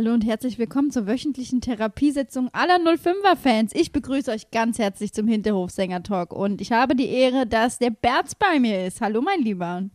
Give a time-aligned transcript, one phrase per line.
[0.00, 3.74] Hallo und herzlich willkommen zur wöchentlichen Therapiesitzung aller 05er-Fans.
[3.74, 8.34] Ich begrüße euch ganz herzlich zum Hinterhof-Sänger-Talk und ich habe die Ehre, dass der Berz
[8.34, 9.02] bei mir ist.
[9.02, 9.90] Hallo, mein Lieber.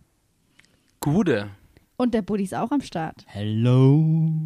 [1.00, 1.50] Gude.
[1.98, 3.26] Und der Buddy ist auch am Start.
[3.26, 4.46] Hello.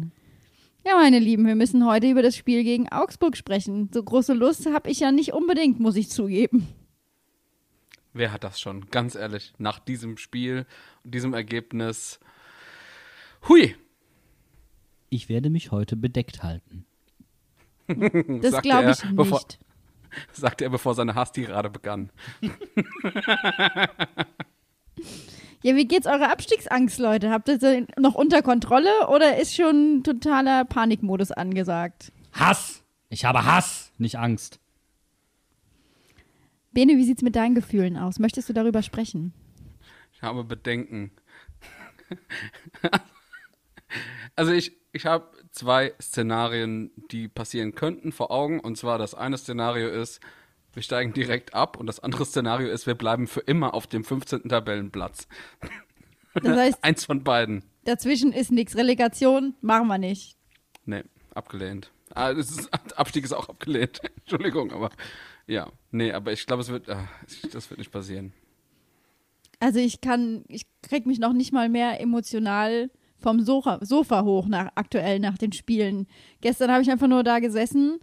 [0.86, 3.90] Ja, meine Lieben, wir müssen heute über das Spiel gegen Augsburg sprechen.
[3.92, 6.68] So große Lust habe ich ja nicht unbedingt, muss ich zugeben.
[8.14, 8.86] Wer hat das schon?
[8.86, 10.64] Ganz ehrlich, nach diesem Spiel
[11.04, 12.18] und diesem Ergebnis.
[13.46, 13.76] Hui!
[15.10, 16.86] Ich werde mich heute bedeckt halten.
[18.42, 19.16] Das glaube er, ich nicht.
[19.16, 19.42] bevor-
[20.32, 22.10] Sagte er, bevor seine Hasstirade begann.
[25.62, 27.30] Ja, wie geht's eurer Abstiegsangst, Leute?
[27.30, 32.12] Habt ihr sie noch unter Kontrolle oder ist schon totaler Panikmodus angesagt?
[32.32, 32.82] Hass!
[33.10, 34.58] Ich habe Hass, nicht Angst.
[36.72, 38.18] Bene, wie sieht's mit deinen Gefühlen aus?
[38.18, 39.34] Möchtest du darüber sprechen?
[40.14, 41.10] Ich habe Bedenken.
[44.36, 48.60] Also ich, ich habe zwei Szenarien, die passieren könnten vor Augen.
[48.60, 50.20] Und zwar das eine Szenario ist,
[50.72, 51.76] wir steigen direkt ab.
[51.78, 54.48] Und das andere Szenario ist, wir bleiben für immer auf dem 15.
[54.48, 55.28] Tabellenplatz.
[56.34, 57.64] Das heißt, Eins von beiden.
[57.84, 58.76] dazwischen ist nichts.
[58.76, 60.36] Relegation machen wir nicht.
[60.84, 61.02] Nee,
[61.34, 61.90] abgelehnt.
[62.14, 64.00] Ah, ist, Abstieg ist auch abgelehnt.
[64.20, 64.90] Entschuldigung, aber
[65.46, 65.70] ja.
[65.90, 67.08] Nee, aber ich glaube, es wird, ah,
[67.52, 68.32] das wird nicht passieren.
[69.58, 74.46] Also ich kann, ich krieg mich noch nicht mal mehr emotional vom Sofa, Sofa hoch
[74.48, 76.06] nach aktuell nach den Spielen.
[76.40, 77.98] Gestern habe ich einfach nur da gesessen,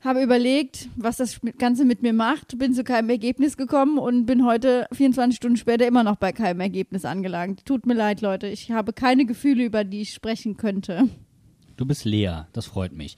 [0.00, 4.44] habe überlegt, was das Ganze mit mir macht, bin zu keinem Ergebnis gekommen und bin
[4.44, 7.64] heute 24 Stunden später immer noch bei keinem Ergebnis angelangt.
[7.64, 8.48] Tut mir leid, Leute.
[8.48, 11.08] Ich habe keine Gefühle, über die ich sprechen könnte.
[11.76, 13.16] Du bist leer, das freut mich.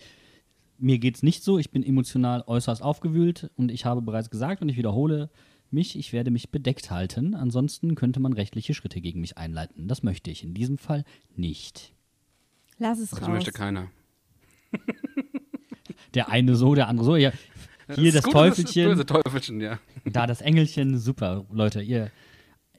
[0.78, 4.68] Mir geht's nicht so, ich bin emotional äußerst aufgewühlt und ich habe bereits gesagt und
[4.68, 5.30] ich wiederhole
[5.74, 7.34] mich, ich werde mich bedeckt halten.
[7.34, 9.88] Ansonsten könnte man rechtliche Schritte gegen mich einleiten.
[9.88, 11.04] Das möchte ich in diesem Fall
[11.36, 11.92] nicht.
[12.78, 13.28] Lass es Das raus.
[13.28, 13.90] möchte keiner.
[16.14, 17.16] Der eine so, der andere so.
[17.16, 17.32] Ja,
[17.94, 19.78] hier das, Gute, Teufelchen, Das böse Teufelchen, ja.
[20.04, 20.96] da das Engelchen.
[20.98, 22.10] Super, Leute, ihr.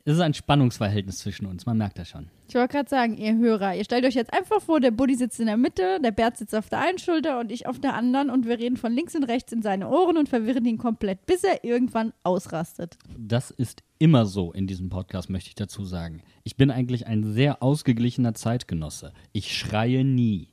[0.07, 2.29] Es ist ein Spannungsverhältnis zwischen uns, man merkt das schon.
[2.47, 5.39] Ich wollte gerade sagen, ihr Hörer, ihr stellt euch jetzt einfach vor, der Buddy sitzt
[5.39, 8.29] in der Mitte, der Bert sitzt auf der einen Schulter und ich auf der anderen
[8.29, 11.43] und wir reden von links und rechts in seine Ohren und verwirren ihn komplett, bis
[11.43, 12.99] er irgendwann ausrastet.
[13.17, 16.21] Das ist immer so in diesem Podcast, möchte ich dazu sagen.
[16.43, 19.11] Ich bin eigentlich ein sehr ausgeglichener Zeitgenosse.
[19.31, 20.49] Ich schreie nie.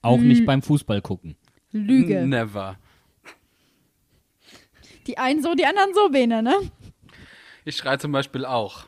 [0.00, 1.36] Auch nicht beim Fußball gucken.
[1.72, 2.26] Lüge.
[2.26, 2.76] Never.
[5.06, 6.54] Die einen so, die anderen so, Bene, ne?
[7.66, 8.86] Ich schreie zum Beispiel auch.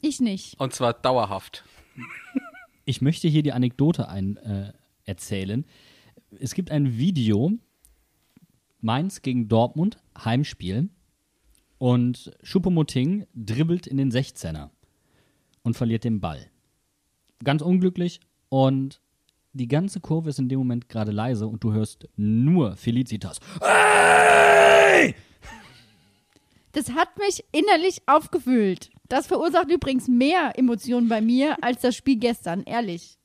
[0.00, 0.58] Ich nicht.
[0.60, 1.64] Und zwar dauerhaft.
[2.84, 4.72] Ich möchte hier die Anekdote ein, äh,
[5.04, 5.66] erzählen.
[6.40, 7.52] Es gibt ein Video,
[8.80, 10.88] Mainz gegen Dortmund, Heimspiel.
[11.76, 14.70] Und Schuppomoting dribbelt in den 16er
[15.64, 16.50] und verliert den Ball.
[17.44, 19.02] Ganz unglücklich und
[19.52, 23.38] die ganze Kurve ist in dem Moment gerade leise und du hörst nur Felicitas.
[23.60, 25.14] Hey!
[26.72, 28.90] Das hat mich innerlich aufgewühlt.
[29.08, 33.18] Das verursacht übrigens mehr Emotionen bei mir als das Spiel gestern, ehrlich.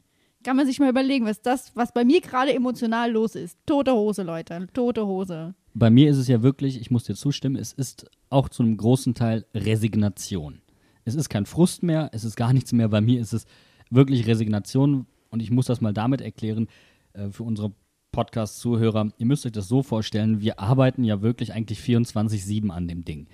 [0.44, 3.58] Kann man sich mal überlegen, was das, was bei mir gerade emotional los ist.
[3.66, 5.56] Tote Hose, Leute, tote Hose.
[5.74, 8.78] Bei mir ist es ja wirklich, ich muss dir zustimmen, es ist auch zu einem
[8.78, 10.62] großen Teil Resignation.
[11.06, 12.90] Es ist kein Frust mehr, es ist gar nichts mehr.
[12.90, 13.46] Bei mir ist es
[13.90, 16.68] wirklich Resignation und ich muss das mal damit erklären
[17.14, 17.74] äh, für unsere
[18.12, 19.12] Podcast-Zuhörer.
[19.18, 23.28] Ihr müsst euch das so vorstellen, wir arbeiten ja wirklich eigentlich 24-7 an dem Ding.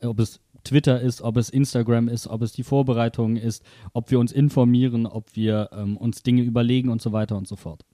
[0.00, 4.18] Ob es Twitter ist, ob es Instagram ist, ob es die Vorbereitung ist, ob wir
[4.18, 7.84] uns informieren, ob wir ähm, uns Dinge überlegen und so weiter und so fort.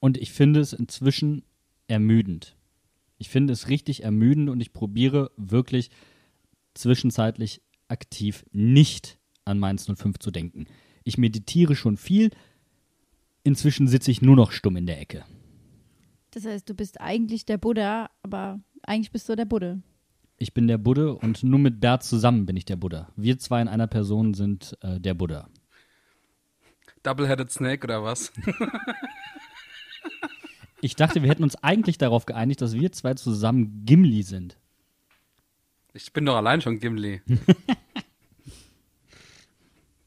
[0.00, 1.44] Und ich finde es inzwischen
[1.86, 2.56] ermüdend.
[3.18, 5.90] Ich finde es richtig ermüdend und ich probiere wirklich
[6.74, 10.66] zwischenzeitlich aktiv nicht an Mainz 05 zu denken.
[11.04, 12.30] Ich meditiere schon viel.
[13.44, 15.24] Inzwischen sitze ich nur noch stumm in der Ecke.
[16.30, 19.78] Das heißt, du bist eigentlich der Buddha, aber eigentlich bist du der Buddha.
[20.42, 23.08] Ich bin der Buddha und nur mit Bert zusammen bin ich der Buddha.
[23.14, 25.48] Wir zwei in einer Person sind äh, der Buddha.
[27.04, 28.32] Double-Headed Snake oder was?
[30.84, 34.58] Ich dachte, wir hätten uns eigentlich darauf geeinigt, dass wir zwei zusammen Gimli sind.
[35.92, 37.22] Ich bin doch allein schon Gimli.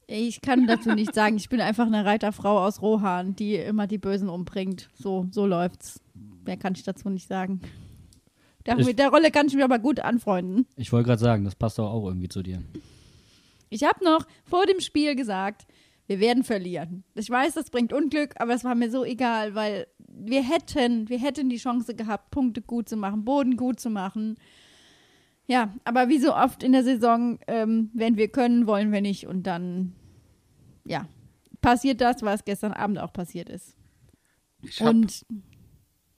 [0.08, 1.38] Ich kann dazu nicht sagen.
[1.38, 4.88] Ich bin einfach eine Reiterfrau aus Rohan, die immer die Bösen umbringt.
[4.94, 6.00] So, so läuft's.
[6.46, 7.60] Mehr kann ich dazu nicht sagen.
[8.66, 10.66] Der, Ich- mit der Rolle kann ich mich aber gut anfreunden.
[10.76, 12.62] Ich wollte gerade sagen, das passt doch auch irgendwie zu dir.
[13.70, 15.66] Ich habe noch vor dem Spiel gesagt,
[16.08, 17.04] wir werden verlieren.
[17.16, 21.20] Ich weiß, das bringt Unglück, aber es war mir so egal, weil wir hätten, wir
[21.20, 24.36] hätten die Chance gehabt, Punkte gut zu machen, Boden gut zu machen.
[25.48, 29.28] Ja, aber wie so oft in der Saison, ähm, wenn wir können, wollen wir nicht
[29.28, 29.94] und dann,
[30.86, 31.08] ja,
[31.62, 33.76] passiert das, was gestern Abend auch passiert ist.
[34.64, 35.24] Ich hab, Und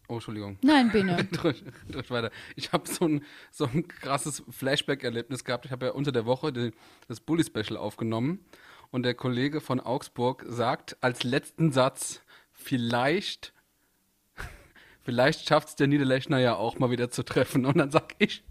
[0.07, 0.57] oh, Entschuldigung.
[0.61, 1.23] nein, Bene.
[1.41, 2.31] durch, durch weiter.
[2.55, 5.65] Ich habe so ein, so ein krasses Flashback-Erlebnis gehabt.
[5.65, 6.71] Ich habe ja unter der Woche die,
[7.07, 8.45] das Bully-Special aufgenommen
[8.91, 12.21] und der Kollege von Augsburg sagt als letzten Satz,
[12.51, 13.53] vielleicht,
[15.01, 17.65] vielleicht schafft es der Niederlechner ja auch mal wieder zu treffen.
[17.65, 18.43] Und dann sag ich,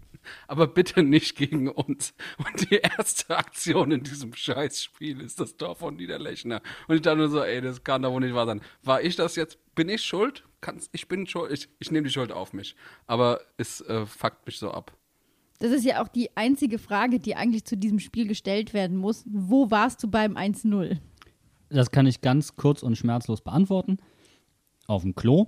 [0.47, 2.13] aber bitte nicht gegen uns.
[2.37, 6.61] Und die erste Aktion in diesem Scheißspiel ist das Tor von Niederlechner.
[6.87, 8.61] Und ich dachte nur so, ey, das kann doch wohl nicht wahr sein.
[8.83, 9.57] War ich das jetzt?
[9.75, 10.43] Bin ich schuld?
[10.67, 11.49] Kann's, ich bin schuld.
[11.53, 12.75] Ich, ich nehme die Schuld auf mich.
[13.05, 14.91] Aber es äh, fuckt mich so ab.
[15.59, 19.23] Das ist ja auch die einzige Frage, die eigentlich zu diesem Spiel gestellt werden muss.
[19.29, 20.97] Wo warst du beim 1-0?
[21.69, 23.99] Das kann ich ganz kurz und schmerzlos beantworten.
[24.87, 25.47] Auf dem Klo,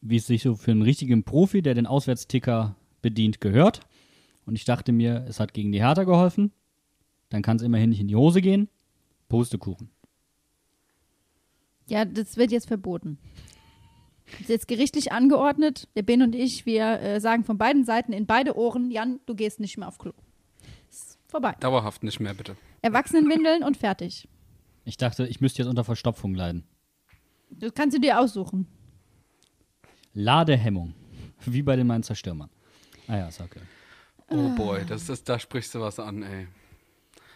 [0.00, 3.78] wie es sich so für einen richtigen Profi, der den Auswärtsticker bedient, gehört.
[4.46, 6.50] Und ich dachte mir, es hat gegen die Hertha geholfen.
[7.28, 8.68] Dann kann es immerhin nicht in die Hose gehen.
[9.28, 9.90] Pustekuchen.
[11.86, 13.18] Ja, das wird jetzt verboten.
[14.32, 15.88] Das ist jetzt gerichtlich angeordnet.
[15.96, 19.34] Der Ben und ich, wir äh, sagen von beiden Seiten in beide Ohren, Jan, du
[19.34, 20.12] gehst nicht mehr auf Klo.
[20.90, 21.54] Ist vorbei.
[21.60, 22.56] Dauerhaft nicht mehr, bitte.
[22.82, 24.28] Erwachsenenwindeln und fertig.
[24.84, 26.64] Ich dachte, ich müsste jetzt unter Verstopfung leiden.
[27.50, 28.66] Das kannst du dir aussuchen.
[30.12, 30.94] Ladehemmung.
[31.44, 32.50] Wie bei den Mainzer Stürmern.
[33.06, 33.60] Ah ja, ist okay.
[34.28, 36.48] Oh boy, das ist, da sprichst du was an, ey.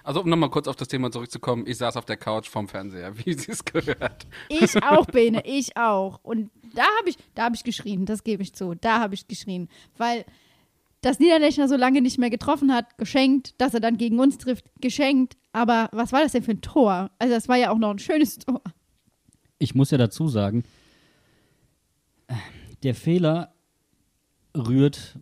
[0.03, 3.17] Also, um nochmal kurz auf das Thema zurückzukommen, ich saß auf der Couch vorm Fernseher,
[3.25, 4.27] wie sie es gehört.
[4.49, 6.21] Ich auch, Bene, ich auch.
[6.23, 8.75] Und da habe ich, da habe ich geschrien, das gebe ich zu.
[8.75, 9.69] Da habe ich geschrien.
[9.97, 10.25] Weil
[11.03, 14.71] das Niederlechner so lange nicht mehr getroffen hat, geschenkt, dass er dann gegen uns trifft,
[14.81, 15.37] geschenkt.
[15.53, 17.11] Aber was war das denn für ein Tor?
[17.19, 18.63] Also, das war ja auch noch ein schönes Tor.
[19.59, 20.65] Ich muss ja dazu sagen,
[22.83, 23.55] der Fehler
[24.57, 25.19] rührt,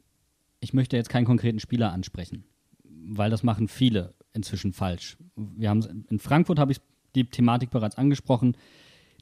[0.60, 2.44] ich möchte jetzt keinen konkreten Spieler ansprechen,
[2.84, 5.18] weil das machen viele inzwischen falsch.
[5.36, 6.80] Wir haben in Frankfurt habe ich
[7.14, 8.56] die Thematik bereits angesprochen.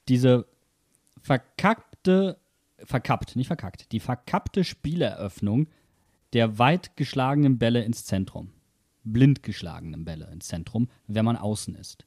[0.09, 0.47] Diese
[1.21, 2.39] verkackte,
[2.79, 5.69] verkappt, nicht verkackt, die verkappte Spieleröffnung
[6.33, 8.51] der weit geschlagenen Bälle ins Zentrum,
[9.05, 12.07] blind geschlagenen Bälle ins Zentrum, wenn man außen ist.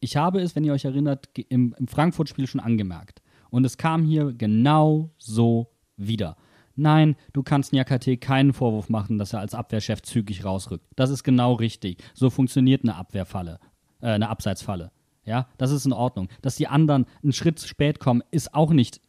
[0.00, 3.20] Ich habe es, wenn ihr euch erinnert, im, im Frankfurt-Spiel schon angemerkt.
[3.50, 6.36] Und es kam hier genau so wieder.
[6.80, 10.86] Nein, du kannst Nyakate keinen Vorwurf machen, dass er als Abwehrchef zügig rausrückt.
[10.96, 12.02] Das ist genau richtig.
[12.14, 13.60] So funktioniert eine Abwehrfalle,
[14.00, 14.90] äh, eine Abseitsfalle.
[15.26, 16.30] Ja, das ist in Ordnung.
[16.40, 19.02] Dass die anderen einen Schritt zu spät kommen, ist auch nicht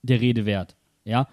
[0.00, 0.74] der Rede wert.
[1.04, 1.28] Ja,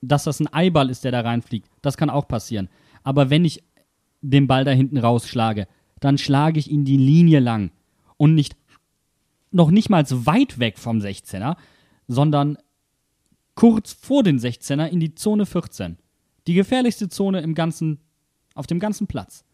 [0.00, 2.68] dass das ein Eiball ist, der da reinfliegt, das kann auch passieren.
[3.02, 3.64] Aber wenn ich
[4.20, 5.66] den Ball da hinten rausschlage,
[5.98, 7.72] dann schlage ich ihn die Linie lang
[8.16, 8.56] und nicht
[9.50, 11.56] noch nicht mal weit weg vom 16er,
[12.06, 12.58] sondern
[13.54, 15.98] kurz vor den 16er in die Zone 14.
[16.46, 18.00] Die gefährlichste Zone im ganzen,
[18.54, 19.44] auf dem ganzen Platz.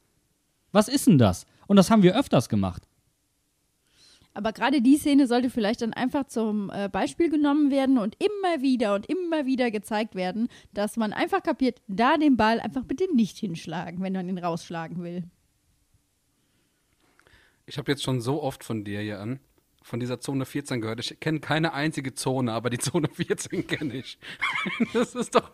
[0.72, 1.46] Was ist denn das?
[1.66, 2.86] Und das haben wir öfters gemacht.
[4.32, 8.62] Aber gerade die Szene sollte vielleicht dann einfach zum äh, Beispiel genommen werden und immer
[8.62, 13.12] wieder und immer wieder gezeigt werden, dass man einfach kapiert, da den Ball einfach bitte
[13.14, 15.24] nicht hinschlagen, wenn man ihn rausschlagen will.
[17.66, 19.40] Ich habe jetzt schon so oft von dir, Jan,
[19.82, 21.00] von dieser Zone 14 gehört.
[21.00, 24.18] Ich kenne keine einzige Zone, aber die Zone 14 kenne ich.
[24.92, 25.50] Das ist doch.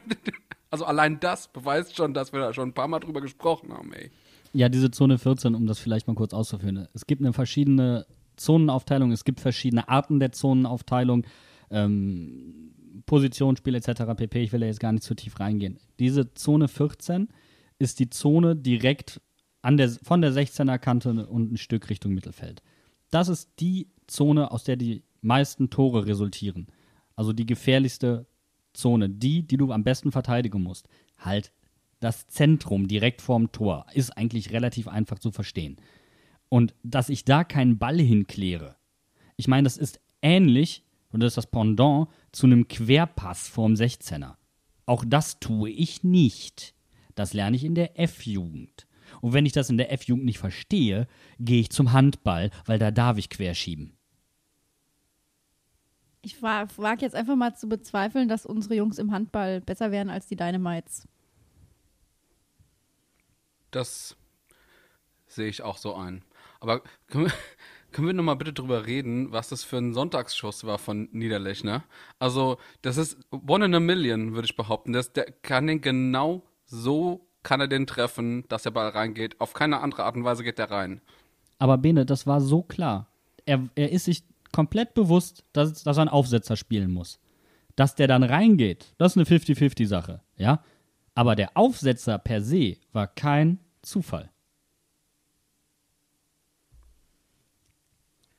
[0.70, 3.93] Also allein das beweist schon, dass wir da schon ein paar Mal drüber gesprochen haben,
[3.93, 4.10] ey.
[4.53, 6.88] Ja, diese Zone 14, um das vielleicht mal kurz auszuführen.
[6.96, 11.27] Es gibt eine verschiedene Zonenaufteilung, es gibt verschiedene Arten der Zonenaufteilung,
[11.70, 12.74] ähm,
[13.05, 14.15] Positionsspiel etc.
[14.17, 14.41] pp.
[14.41, 15.77] Ich will da jetzt gar nicht zu tief reingehen.
[16.00, 17.29] Diese Zone 14
[17.77, 19.22] ist die Zone direkt
[19.63, 22.63] der, von der 16er Kante und ein Stück Richtung Mittelfeld.
[23.13, 26.65] Das ist die Zone, aus der die meisten Tore resultieren.
[27.15, 28.25] Also die gefährlichste
[28.74, 30.89] Zone, die, die du am besten verteidigen musst.
[31.20, 31.51] Halt
[32.00, 35.77] das Zentrum direkt vorm Tor ist eigentlich relativ einfach zu verstehen.
[36.50, 38.77] Und dass ich da keinen Ball hinkläre,
[39.36, 44.38] ich meine, das ist ähnlich, und das ist das Pendant zu einem Querpass vorm 16er.
[44.88, 46.74] Auch das tue ich nicht.
[47.13, 48.88] Das lerne ich in der F-Jugend.
[49.24, 51.08] Und wenn ich das in der F-Jugend nicht verstehe,
[51.39, 53.98] gehe ich zum Handball, weil da darf ich querschieben.
[56.22, 60.27] Ich wage jetzt einfach mal zu bezweifeln, dass unsere Jungs im Handball besser wären als
[60.27, 61.08] die Dynamites.
[63.72, 64.18] Das
[65.27, 66.25] sehe ich auch so ein.
[66.60, 67.34] Aber können wir,
[67.94, 71.86] können wir nochmal bitte drüber reden, was das für ein Sonntagsschuss war von Niederlechner?
[72.20, 74.92] Also, das ist one in a million, würde ich behaupten.
[74.92, 79.39] Das, der kann den genau so, kann er den treffen, dass der Ball reingeht.
[79.39, 81.01] Auf keine andere Art und Weise geht der rein.
[81.59, 83.07] Aber Bene, das war so klar.
[83.45, 87.19] Er, er ist sich komplett bewusst, dass, dass er einen Aufsetzer spielen muss.
[87.75, 90.63] Dass der dann reingeht, das ist eine 50-50-Sache, ja?
[91.15, 94.31] Aber der Aufsetzer per se war kein Zufall.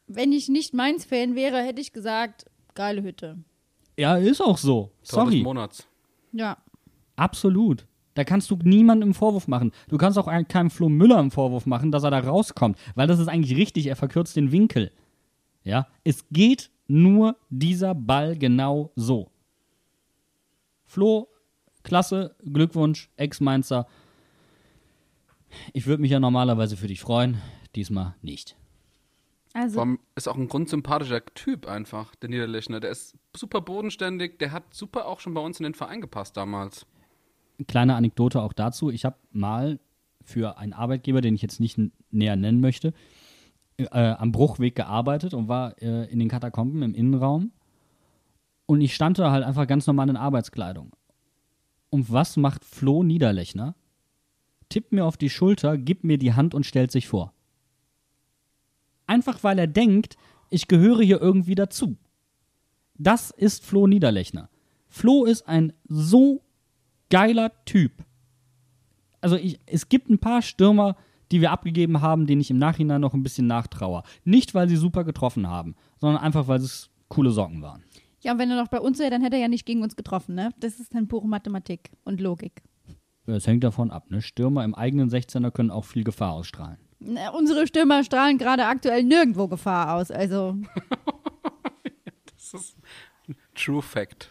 [0.06, 3.38] Wenn ich nicht Mainz-Fan wäre, hätte ich gesagt, geile Hütte.
[3.96, 4.90] Ja, ist auch so.
[5.08, 5.42] Tor des Sorry.
[5.42, 5.86] Monats.
[6.32, 6.58] Ja.
[7.16, 7.86] Absolut.
[8.14, 9.72] Da kannst du niemandem einen Vorwurf machen.
[9.88, 13.06] Du kannst auch ein- keinem Flo Müller einen Vorwurf machen, dass er da rauskommt, weil
[13.08, 14.92] das ist eigentlich richtig, er verkürzt den Winkel.
[15.64, 19.30] Ja, es geht nur dieser Ball genau so.
[20.86, 21.28] Flo,
[21.82, 23.86] klasse, Glückwunsch, Ex-Mainzer.
[25.72, 27.40] Ich würde mich ja normalerweise für dich freuen,
[27.74, 28.56] diesmal nicht.
[29.54, 32.80] Also, ist auch ein grundsympathischer Typ einfach, der Niederlechner.
[32.80, 36.36] Der ist super bodenständig, der hat super auch schon bei uns in den Verein gepasst
[36.36, 36.86] damals.
[37.66, 38.90] Kleine Anekdote auch dazu.
[38.90, 39.78] Ich habe mal
[40.22, 41.78] für einen Arbeitgeber, den ich jetzt nicht
[42.10, 42.92] näher nennen möchte,
[43.76, 47.52] äh, am Bruchweg gearbeitet und war äh, in den Katakomben im Innenraum.
[48.66, 50.96] Und ich stand da halt einfach ganz normal in Arbeitskleidung.
[51.90, 53.74] Und was macht Flo Niederlechner?
[54.68, 57.32] Tippt mir auf die Schulter, gibt mir die Hand und stellt sich vor.
[59.06, 60.16] Einfach weil er denkt,
[60.50, 61.96] ich gehöre hier irgendwie dazu.
[62.96, 64.48] Das ist Flo Niederlechner.
[64.88, 66.43] Flo ist ein so
[67.10, 67.92] geiler Typ.
[69.20, 70.96] Also ich, es gibt ein paar Stürmer,
[71.32, 74.02] die wir abgegeben haben, denen ich im Nachhinein noch ein bisschen nachtraue.
[74.24, 77.82] Nicht, weil sie super getroffen haben, sondern einfach, weil es coole Socken waren.
[78.20, 79.96] ja, und wenn er noch bei uns wäre, dann hätte er ja nicht gegen uns
[79.96, 80.50] getroffen, ne?
[80.60, 82.62] Das ist dann pure Mathematik und Logik.
[83.26, 84.10] Es hängt davon ab.
[84.10, 84.20] Ne?
[84.20, 86.76] Stürmer im eigenen 16er können auch viel Gefahr ausstrahlen.
[87.00, 90.10] Na, Unsere Stürmer strahlen gerade aktuell nirgendwo Gefahr aus.
[90.10, 90.56] Also,
[92.36, 92.76] Das ist
[93.54, 94.30] True Fact.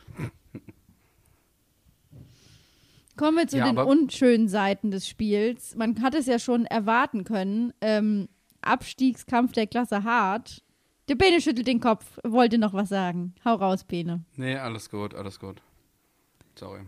[3.18, 5.76] Kommen wir zu Ja, den unschönen Seiten des Spiels.
[5.76, 7.74] Man hat es ja schon erwarten können.
[7.82, 8.28] Ähm,
[8.62, 10.64] Abstiegskampf der Klasse hart.
[11.10, 13.36] Der Bene schüttelt den Kopf, wollte noch was sagen.
[13.44, 14.24] Hau raus, Bene.
[14.36, 15.62] Nee, alles gut, alles gut.
[16.56, 16.82] Sorry.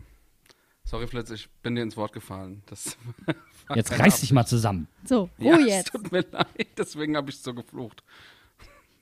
[0.84, 2.62] Sorry, Flitz, ich bin dir ins Wort gefallen.
[3.74, 4.86] Jetzt reiß dich mal zusammen.
[5.04, 5.90] So, Ja, Ruhe es jetzt.
[5.92, 8.04] tut mir leid, deswegen habe ich so geflucht.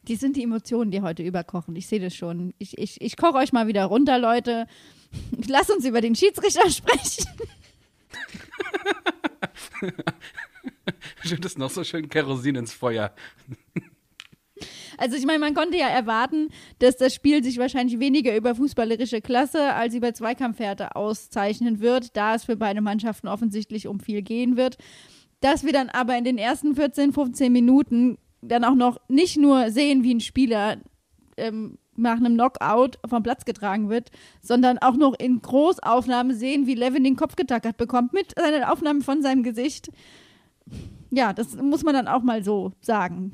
[0.09, 1.77] Die sind die Emotionen, die heute überkochen.
[1.77, 2.53] Ich sehe das schon.
[2.59, 4.67] Ich, ich, ich koche euch mal wieder runter, Leute.
[5.49, 7.27] Lass uns über den Schiedsrichter sprechen.
[11.25, 13.15] Schüttest noch so schön Kerosin ins Feuer.
[14.97, 19.21] Also ich meine, man konnte ja erwarten, dass das Spiel sich wahrscheinlich weniger über fußballerische
[19.21, 24.57] Klasse als über Zweikampfwerte auszeichnen wird, da es für beide Mannschaften offensichtlich um viel gehen
[24.57, 24.77] wird.
[25.41, 29.71] Dass wir dann aber in den ersten 14, 15 Minuten dann auch noch nicht nur
[29.71, 30.79] sehen, wie ein Spieler
[31.37, 34.11] ähm, nach einem Knockout vom Platz getragen wird,
[34.41, 39.03] sondern auch noch in Großaufnahme sehen, wie Levin den Kopf getackert bekommt mit seiner Aufnahme
[39.03, 39.91] von seinem Gesicht.
[41.11, 43.33] Ja, das muss man dann auch mal so sagen.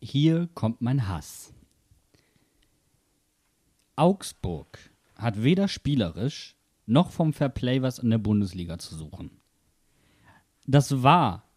[0.00, 1.52] Hier kommt mein Hass.
[3.96, 4.78] Augsburg
[5.16, 6.56] hat weder spielerisch
[6.86, 9.30] noch vom Fairplay was in der Bundesliga zu suchen.
[10.66, 11.47] Das war,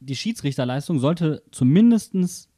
[0.00, 2.48] die Schiedsrichterleistung sollte zumindest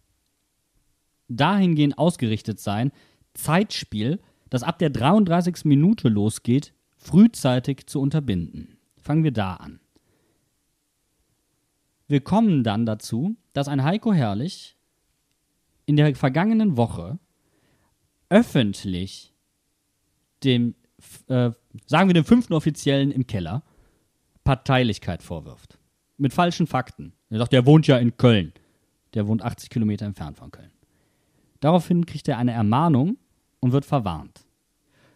[1.28, 2.92] dahingehend ausgerichtet sein,
[3.34, 5.64] Zeitspiel, das ab der 33.
[5.64, 8.78] Minute losgeht, frühzeitig zu unterbinden.
[9.00, 9.80] Fangen wir da an.
[12.08, 14.76] Wir kommen dann dazu, dass ein Heiko Herrlich
[15.84, 17.18] in der vergangenen Woche
[18.30, 19.34] öffentlich
[20.42, 20.74] dem,
[21.28, 21.50] äh,
[21.86, 23.62] sagen wir dem fünften Offiziellen im Keller,
[24.44, 25.78] Parteilichkeit vorwirft.
[26.16, 27.12] Mit falschen Fakten.
[27.30, 28.52] Er sagt, der wohnt ja in Köln.
[29.14, 30.70] Der wohnt 80 Kilometer entfernt von Köln.
[31.60, 33.18] Daraufhin kriegt er eine Ermahnung
[33.60, 34.46] und wird verwarnt.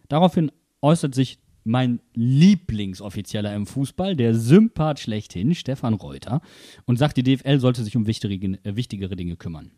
[0.09, 0.51] Daraufhin
[0.81, 6.41] äußert sich mein Lieblingsoffizieller im Fußball, der Sympath schlechthin, Stefan Reuter,
[6.85, 9.71] und sagt, die DFL sollte sich um wichtigere, äh, wichtigere Dinge kümmern.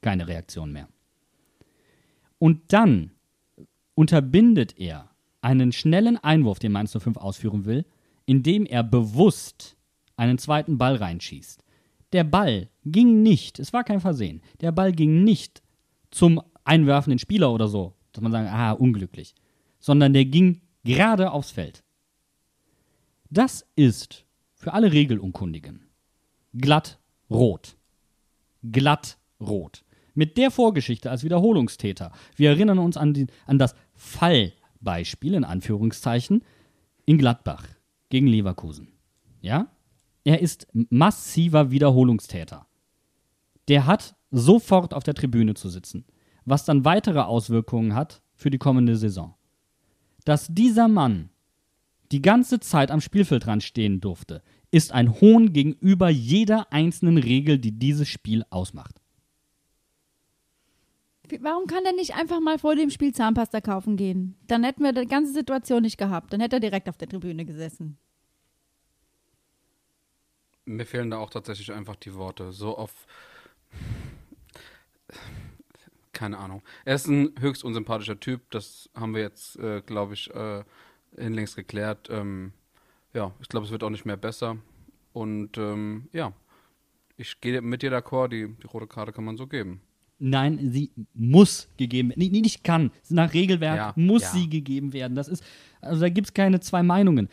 [0.00, 0.88] Keine Reaktion mehr.
[2.38, 3.10] Und dann
[3.94, 5.10] unterbindet er
[5.40, 7.84] einen schnellen Einwurf, den Mainz 05 ausführen will,
[8.24, 9.75] indem er bewusst
[10.16, 11.62] einen zweiten Ball reinschießt.
[12.12, 15.62] Der Ball ging nicht, es war kein Versehen, der Ball ging nicht
[16.10, 19.34] zum einwerfenden Spieler oder so, dass man sagt, ah, unglücklich,
[19.78, 21.84] sondern der ging gerade aufs Feld.
[23.30, 25.86] Das ist für alle Regelunkundigen
[26.56, 26.98] glatt
[27.30, 27.76] rot.
[28.62, 29.84] Glatt rot.
[30.14, 32.12] Mit der Vorgeschichte als Wiederholungstäter.
[32.36, 36.42] Wir erinnern uns an, die, an das Fallbeispiel in Anführungszeichen
[37.04, 37.66] in Gladbach
[38.08, 38.88] gegen Leverkusen.
[39.40, 39.68] Ja?
[40.26, 42.66] Er ist massiver Wiederholungstäter.
[43.68, 46.04] Der hat sofort auf der Tribüne zu sitzen,
[46.44, 49.36] was dann weitere Auswirkungen hat für die kommende Saison.
[50.24, 51.30] Dass dieser Mann
[52.10, 54.42] die ganze Zeit am Spielfeldrand stehen durfte,
[54.72, 59.00] ist ein Hohn gegenüber jeder einzelnen Regel, die dieses Spiel ausmacht.
[61.38, 64.34] Warum kann der nicht einfach mal vor dem Spiel Zahnpasta kaufen gehen?
[64.48, 66.32] Dann hätten wir die ganze Situation nicht gehabt.
[66.32, 67.96] Dann hätte er direkt auf der Tribüne gesessen.
[70.66, 72.52] Mir fehlen da auch tatsächlich einfach die Worte.
[72.52, 73.06] So auf.
[76.12, 76.62] Keine Ahnung.
[76.84, 78.50] Er ist ein höchst unsympathischer Typ.
[78.50, 80.64] Das haben wir jetzt, äh, glaube ich, äh,
[81.16, 82.08] hinlängst geklärt.
[82.10, 82.52] Ähm,
[83.14, 84.58] ja, ich glaube, es wird auch nicht mehr besser.
[85.12, 86.32] Und ähm, ja,
[87.16, 88.28] ich gehe mit dir d'accord.
[88.28, 89.80] Die, die rote Karte kann man so geben.
[90.18, 92.20] Nein, sie muss gegeben werden.
[92.20, 92.90] Nicht, nicht kann.
[93.10, 94.28] Nach Regelwerk Ja, muss ja.
[94.30, 95.14] sie gegeben werden.
[95.14, 95.44] Das ist,
[95.80, 97.28] also da gibt es keine zwei Meinungen.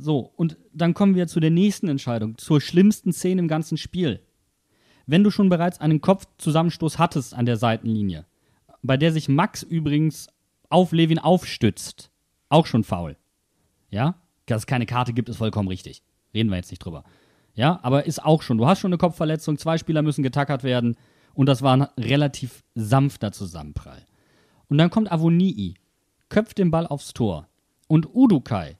[0.00, 4.20] So, und dann kommen wir zu der nächsten Entscheidung, zur schlimmsten Szene im ganzen Spiel.
[5.06, 8.24] Wenn du schon bereits einen Kopfzusammenstoß hattest an der Seitenlinie,
[8.82, 10.28] bei der sich Max übrigens
[10.70, 12.10] auf Levin aufstützt,
[12.48, 13.16] auch schon faul.
[13.90, 14.14] Ja?
[14.46, 16.02] Dass es keine Karte gibt, ist vollkommen richtig.
[16.32, 17.04] Reden wir jetzt nicht drüber.
[17.54, 18.56] Ja, aber ist auch schon.
[18.56, 20.96] Du hast schon eine Kopfverletzung, zwei Spieler müssen getackert werden
[21.34, 24.06] und das war ein relativ sanfter Zusammenprall.
[24.68, 25.74] Und dann kommt Avonii,
[26.30, 27.48] köpft den Ball aufs Tor
[27.86, 28.78] und Udukai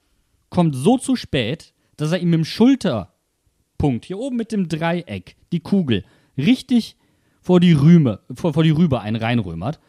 [0.50, 5.60] kommt so zu spät, dass er ihm dem Schulterpunkt, hier oben mit dem Dreieck, die
[5.60, 6.04] Kugel,
[6.36, 6.96] richtig
[7.40, 9.80] vor die Rüme, vor, vor die Rübe einen reinrömert,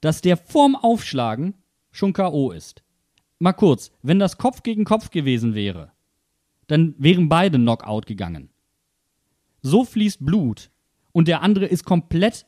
[0.00, 1.54] dass der vorm Aufschlagen
[1.90, 2.50] schon K.O.
[2.50, 2.82] ist.
[3.38, 5.92] Mal kurz, wenn das Kopf gegen Kopf gewesen wäre,
[6.66, 8.50] dann wären beide Knockout gegangen.
[9.62, 10.70] So fließt Blut
[11.12, 12.45] und der andere ist komplett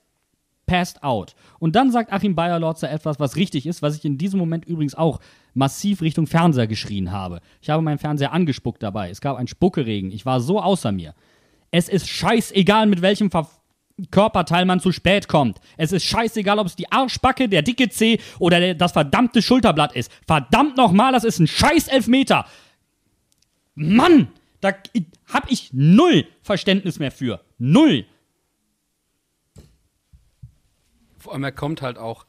[0.69, 1.35] passed out.
[1.59, 4.95] Und dann sagt Achim Bayerlotzer etwas, was richtig ist, was ich in diesem Moment übrigens
[4.95, 5.19] auch
[5.55, 7.41] massiv Richtung Fernseher geschrien habe.
[7.61, 9.11] Ich habe meinen Fernseher angespuckt dabei.
[9.11, 10.13] Es gab einen Spuckeregen.
[10.13, 11.15] Ich war so außer mir.
[11.73, 13.49] Es ist scheißegal, mit welchem Ver
[14.13, 15.59] Körperteil man zu spät kommt.
[15.77, 19.93] Es ist scheißegal, ob es die Arschbacke, der dicke Zeh oder der, das verdammte Schulterblatt
[19.93, 20.13] ist.
[20.25, 22.47] Verdammt nochmal, das ist ein scheiß Elfmeter.
[23.75, 24.29] Mann,
[24.61, 24.73] da
[25.27, 27.41] hab ich null Verständnis mehr für.
[27.59, 28.07] Null.
[31.29, 32.25] Vor allem, er kommt halt auch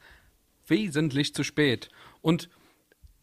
[0.66, 1.88] wesentlich zu spät.
[2.20, 2.50] Und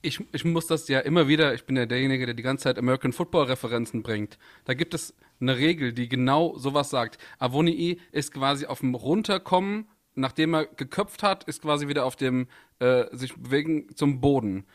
[0.01, 2.79] ich, ich muss das ja immer wieder, ich bin ja derjenige, der die ganze Zeit
[2.79, 4.39] American Football-Referenzen bringt.
[4.65, 7.19] Da gibt es eine Regel, die genau sowas sagt.
[7.37, 12.47] Avonii ist quasi auf dem Runterkommen, nachdem er geköpft hat, ist quasi wieder auf dem
[12.79, 14.65] äh, sich bewegen zum Boden.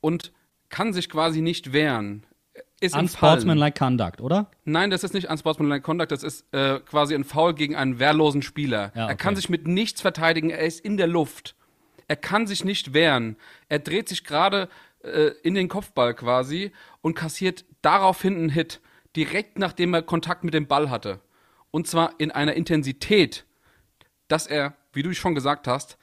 [0.00, 0.32] Und
[0.70, 2.26] kann sich quasi nicht wehren.
[2.80, 2.94] Ist.
[2.94, 4.50] Unsportsmanlike Conduct, oder?
[4.64, 8.42] Nein, das ist nicht Unsportsmanlike Conduct, das ist äh, quasi ein Foul gegen einen wehrlosen
[8.42, 8.92] Spieler.
[8.94, 9.40] Ja, Er kann okay.
[9.40, 11.56] sich mit nichts verteidigen, er ist in der Luft.
[12.06, 13.36] Er kann sich nicht wehren.
[13.68, 14.68] Er dreht sich gerade
[15.02, 18.80] äh, in den Kopfball quasi und kassiert daraufhin einen Hit,
[19.16, 21.20] direkt nachdem er Kontakt mit dem Ball hatte.
[21.70, 23.44] Und zwar in einer Intensität,
[24.28, 25.98] dass er, wie du schon gesagt hast,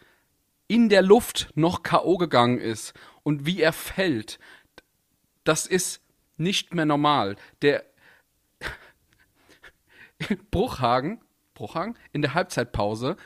[0.67, 2.17] in der Luft noch K.O.
[2.17, 4.39] gegangen ist und wie er fällt,
[5.43, 6.01] das ist
[6.38, 7.36] nicht mehr normal.
[7.62, 7.84] Der
[10.52, 11.21] Bruchhagen,
[11.54, 13.17] Bruchhagen in der Halbzeitpause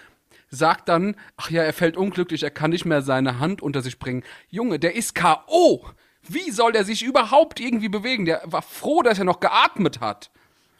[0.49, 3.99] sagt dann, ach ja, er fällt unglücklich, er kann nicht mehr seine Hand unter sich
[3.99, 4.23] bringen.
[4.49, 5.85] Junge, der ist K.O.
[6.27, 8.25] Wie soll der sich überhaupt irgendwie bewegen?
[8.25, 10.31] Der war froh, dass er noch geatmet hat.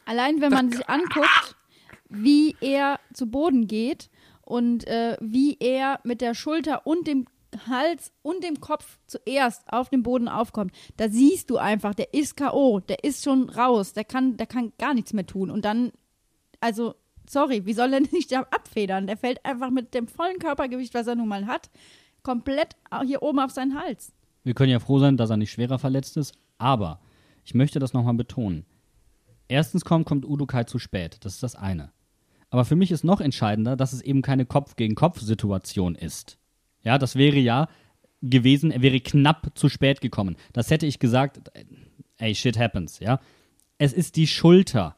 [0.06, 1.56] Allein wenn man sich anguckt,
[2.10, 4.10] wie er zu Boden geht
[4.42, 7.28] und äh, wie er mit der Schulter und dem
[7.68, 12.38] Hals und dem Kopf zuerst auf dem Boden aufkommt, da siehst du einfach, der ist
[12.38, 15.50] K.O., der ist schon raus, der kann, der kann gar nichts mehr tun.
[15.50, 15.92] Und dann,
[16.60, 16.96] also,
[17.28, 19.08] sorry, wie soll er nicht abfedern?
[19.08, 21.70] Der fällt einfach mit dem vollen Körpergewicht, was er nun mal hat,
[22.24, 24.14] komplett hier oben auf seinen Hals.
[24.44, 27.00] Wir können ja froh sein, dass er nicht schwerer verletzt ist, aber
[27.46, 28.66] ich möchte das nochmal betonen.
[29.48, 31.92] Erstens kommt, kommt Udukai zu spät, das ist das eine.
[32.50, 36.39] Aber für mich ist noch entscheidender, dass es eben keine Kopf-gegen-Kopf-Situation ist.
[36.90, 37.68] Ja, das wäre ja
[38.24, 40.38] gewesen, er wäre knapp zu spät gekommen.
[40.54, 41.40] Das hätte ich gesagt,
[42.18, 43.20] ey, shit happens, ja.
[43.78, 44.96] Es ist die Schulter.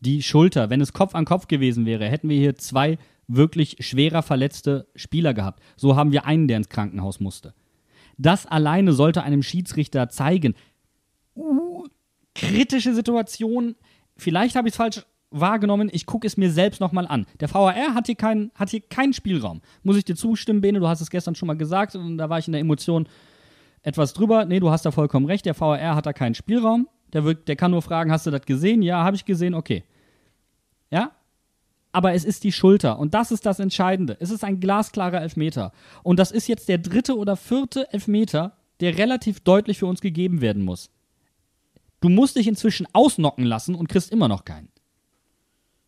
[0.00, 0.68] Die Schulter.
[0.68, 5.32] Wenn es Kopf an Kopf gewesen wäre, hätten wir hier zwei wirklich schwerer verletzte Spieler
[5.32, 5.62] gehabt.
[5.76, 7.54] So haben wir einen, der ins Krankenhaus musste.
[8.18, 10.56] Das alleine sollte einem Schiedsrichter zeigen,
[11.36, 11.86] uh,
[12.34, 13.76] kritische Situation,
[14.16, 17.26] vielleicht habe ich es falsch wahrgenommen, ich gucke es mir selbst nochmal an.
[17.40, 19.60] Der VAR hat hier, keinen, hat hier keinen Spielraum.
[19.82, 22.38] Muss ich dir zustimmen, Bene, du hast es gestern schon mal gesagt und da war
[22.38, 23.08] ich in der Emotion
[23.82, 26.88] etwas drüber, nee, du hast da vollkommen recht, der VAR hat da keinen Spielraum.
[27.12, 28.80] Der, wird, der kann nur fragen, hast du das gesehen?
[28.82, 29.84] Ja, habe ich gesehen, okay.
[30.90, 31.12] Ja?
[31.92, 34.16] Aber es ist die Schulter und das ist das Entscheidende.
[34.18, 35.72] Es ist ein glasklarer Elfmeter.
[36.02, 40.40] Und das ist jetzt der dritte oder vierte Elfmeter, der relativ deutlich für uns gegeben
[40.40, 40.90] werden muss.
[42.00, 44.71] Du musst dich inzwischen ausnocken lassen und kriegst immer noch keinen.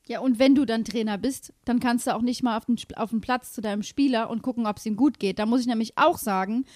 [0.06, 2.76] Ja, und wenn du dann Trainer bist, dann kannst du auch nicht mal auf den,
[2.96, 5.38] auf den Platz zu deinem Spieler und gucken, ob es ihm gut geht.
[5.38, 6.66] Da muss ich nämlich auch sagen,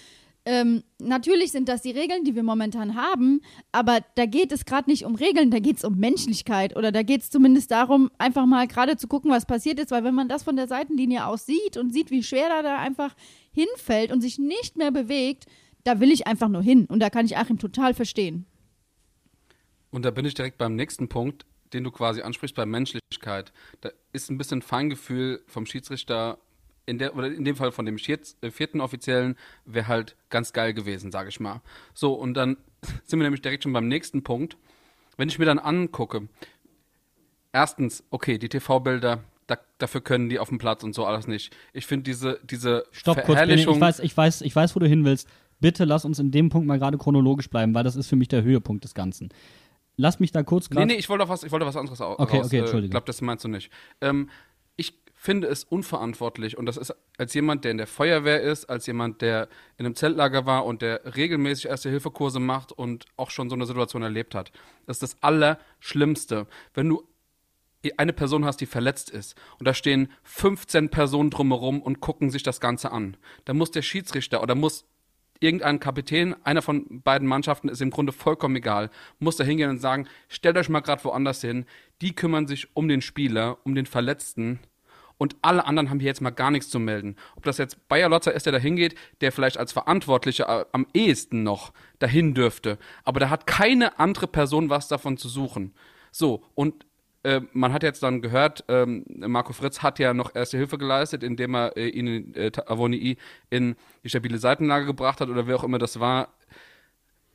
[0.51, 4.89] ähm, natürlich sind das die Regeln, die wir momentan haben, aber da geht es gerade
[4.89, 8.47] nicht um Regeln, da geht es um Menschlichkeit oder da geht es zumindest darum, einfach
[8.47, 11.45] mal gerade zu gucken, was passiert ist, weil wenn man das von der Seitenlinie aus
[11.45, 13.15] sieht und sieht, wie schwer er da einfach
[13.53, 15.45] hinfällt und sich nicht mehr bewegt,
[15.85, 18.47] da will ich einfach nur hin und da kann ich Achim total verstehen.
[19.91, 23.53] Und da bin ich direkt beim nächsten Punkt, den du quasi ansprichst, bei Menschlichkeit.
[23.81, 26.39] Da ist ein bisschen Feingefühl vom Schiedsrichter
[26.89, 30.73] in der, oder in dem Fall von dem äh, vierten Offiziellen, wäre halt ganz geil
[30.73, 31.61] gewesen, sage ich mal.
[31.93, 32.57] So, und dann
[33.05, 34.57] sind wir nämlich direkt schon beim nächsten Punkt.
[35.17, 36.29] Wenn ich mir dann angucke,
[37.53, 41.55] erstens, okay, die TV-Bilder, da, dafür können die auf dem Platz und so alles nicht.
[41.73, 44.87] Ich finde diese, diese Stopp, kurz, Benny, ich weiß, ich weiß, ich weiß, wo du
[44.87, 45.29] hin willst.
[45.61, 48.29] Bitte lass uns in dem Punkt mal gerade chronologisch bleiben, weil das ist für mich
[48.29, 49.31] der Höhepunkt des Ganzen.
[49.99, 50.87] Lass mich da kurz gerade.
[50.87, 52.21] Nee, nee, ich wollte was, ich wollte was anderes auch.
[52.21, 52.85] Okay, okay, Entschuldigung.
[52.85, 53.71] Ich glaube, das meinst du nicht.
[54.01, 54.31] Ähm,
[54.77, 58.87] ich finde es unverantwortlich und das ist als jemand, der in der Feuerwehr ist, als
[58.87, 63.57] jemand, der in einem Zeltlager war und der regelmäßig Erste-Hilfe-Kurse macht und auch schon so
[63.57, 64.53] eine Situation erlebt hat.
[64.87, 66.47] Das ist das Allerschlimmste.
[66.75, 67.03] Wenn du
[67.97, 72.45] eine Person hast, die verletzt ist und da stehen 15 Personen drumherum und gucken sich
[72.45, 73.17] das Ganze an.
[73.47, 74.85] Da muss der Schiedsrichter oder muss
[75.41, 79.81] irgendein Kapitän, einer von beiden Mannschaften, ist im Grunde vollkommen egal, muss da hingehen und
[79.81, 81.67] sagen, stellt euch mal gerade woanders hin.
[82.01, 84.61] Die kümmern sich um den Spieler, um den Verletzten
[85.19, 87.17] und alle anderen haben hier jetzt mal gar nichts zu melden.
[87.37, 91.43] Ob das jetzt Bayer Lotzer ist, der da hingeht, der vielleicht als Verantwortlicher am ehesten
[91.43, 95.75] noch dahin dürfte, aber da hat keine andere Person was davon zu suchen.
[96.11, 96.87] So, und
[97.25, 101.23] äh, man hat jetzt dann gehört, ähm, Marco Fritz hat ja noch erste Hilfe geleistet,
[101.23, 103.17] indem er äh, ihn äh, Avoni
[103.51, 106.29] in die stabile Seitenlage gebracht hat oder wer auch immer das war.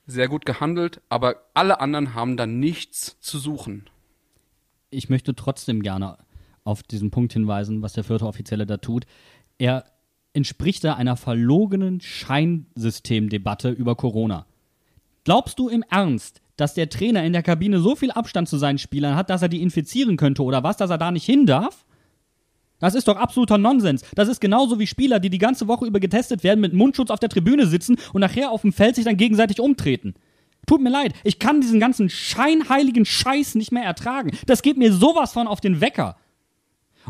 [0.06, 3.90] Sehr gut gehandelt, aber alle anderen haben da nichts zu suchen.
[4.90, 6.18] Ich möchte trotzdem gerne
[6.64, 9.06] auf diesen Punkt hinweisen, was der vierte Offizielle da tut.
[9.58, 9.86] Er
[10.34, 14.46] entspricht da einer verlogenen Scheinsystemdebatte über Corona.
[15.24, 18.78] Glaubst du im Ernst, dass der Trainer in der Kabine so viel Abstand zu seinen
[18.78, 21.86] Spielern hat, dass er die infizieren könnte oder was, dass er da nicht hin darf?
[22.80, 24.04] Das ist doch absoluter Nonsens.
[24.14, 27.20] Das ist genauso wie Spieler, die die ganze Woche über getestet werden, mit Mundschutz auf
[27.20, 30.16] der Tribüne sitzen und nachher auf dem Feld sich dann gegenseitig umtreten.
[30.66, 34.32] Tut mir leid, ich kann diesen ganzen scheinheiligen Scheiß nicht mehr ertragen.
[34.46, 36.18] Das geht mir sowas von auf den Wecker.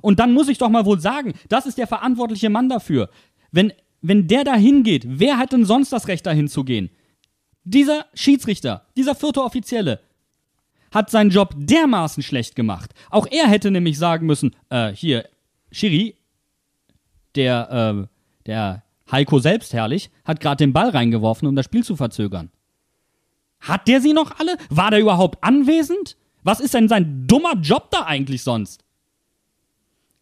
[0.01, 3.09] Und dann muss ich doch mal wohl sagen, das ist der verantwortliche Mann dafür.
[3.51, 6.89] Wenn, wenn der da hingeht, wer hat denn sonst das Recht dahin zu gehen?
[7.63, 9.99] Dieser Schiedsrichter, dieser vierte Offizielle,
[10.91, 12.93] hat seinen Job dermaßen schlecht gemacht.
[13.09, 15.27] Auch er hätte nämlich sagen müssen, äh, hier,
[15.71, 16.15] Schiri,
[17.35, 18.07] der, äh,
[18.45, 22.51] der Heiko selbst herrlich, hat gerade den Ball reingeworfen, um das Spiel zu verzögern.
[23.59, 24.57] Hat der sie noch alle?
[24.69, 26.17] War der überhaupt anwesend?
[26.43, 28.83] Was ist denn sein dummer Job da eigentlich sonst?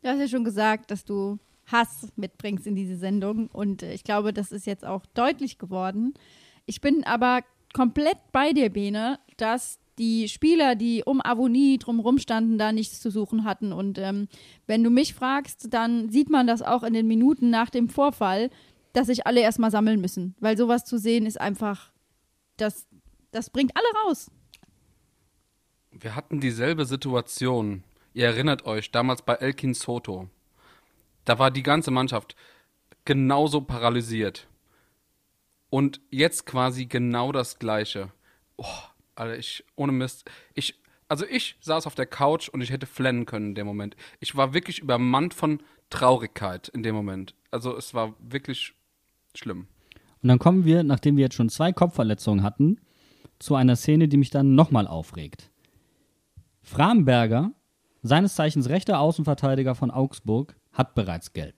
[0.03, 4.03] Du hast ja schon gesagt, dass du Hass mitbringst in diese Sendung und äh, ich
[4.03, 6.13] glaube, das ist jetzt auch deutlich geworden.
[6.65, 7.41] Ich bin aber
[7.73, 13.11] komplett bei dir, Bene, dass die Spieler, die um Avonie drumherum standen, da nichts zu
[13.11, 13.71] suchen hatten.
[13.71, 14.27] Und ähm,
[14.65, 18.49] wenn du mich fragst, dann sieht man das auch in den Minuten nach dem Vorfall,
[18.93, 20.35] dass sich alle erstmal sammeln müssen.
[20.39, 21.91] Weil sowas zu sehen ist einfach,
[22.57, 22.87] das,
[23.31, 24.31] das bringt alle raus.
[25.91, 27.83] Wir hatten dieselbe Situation.
[28.13, 30.29] Ihr erinnert euch, damals bei Elkin Soto.
[31.25, 32.35] Da war die ganze Mannschaft
[33.05, 34.47] genauso paralysiert.
[35.71, 38.11] Und jetzt quasi genau das Gleiche.
[38.57, 38.65] Oh,
[39.15, 40.75] Alter, ich, ohne Mist, ich,
[41.07, 43.95] also ich saß auf der Couch und ich hätte flennen können in dem Moment.
[44.19, 47.35] Ich war wirklich übermannt von Traurigkeit in dem Moment.
[47.51, 48.73] Also es war wirklich
[49.33, 49.67] schlimm.
[50.21, 52.81] Und dann kommen wir, nachdem wir jetzt schon zwei Kopfverletzungen hatten,
[53.39, 55.51] zu einer Szene, die mich dann nochmal aufregt.
[56.61, 57.53] Framberger,
[58.03, 61.55] seines Zeichens rechter Außenverteidiger von Augsburg, hat bereits gelb.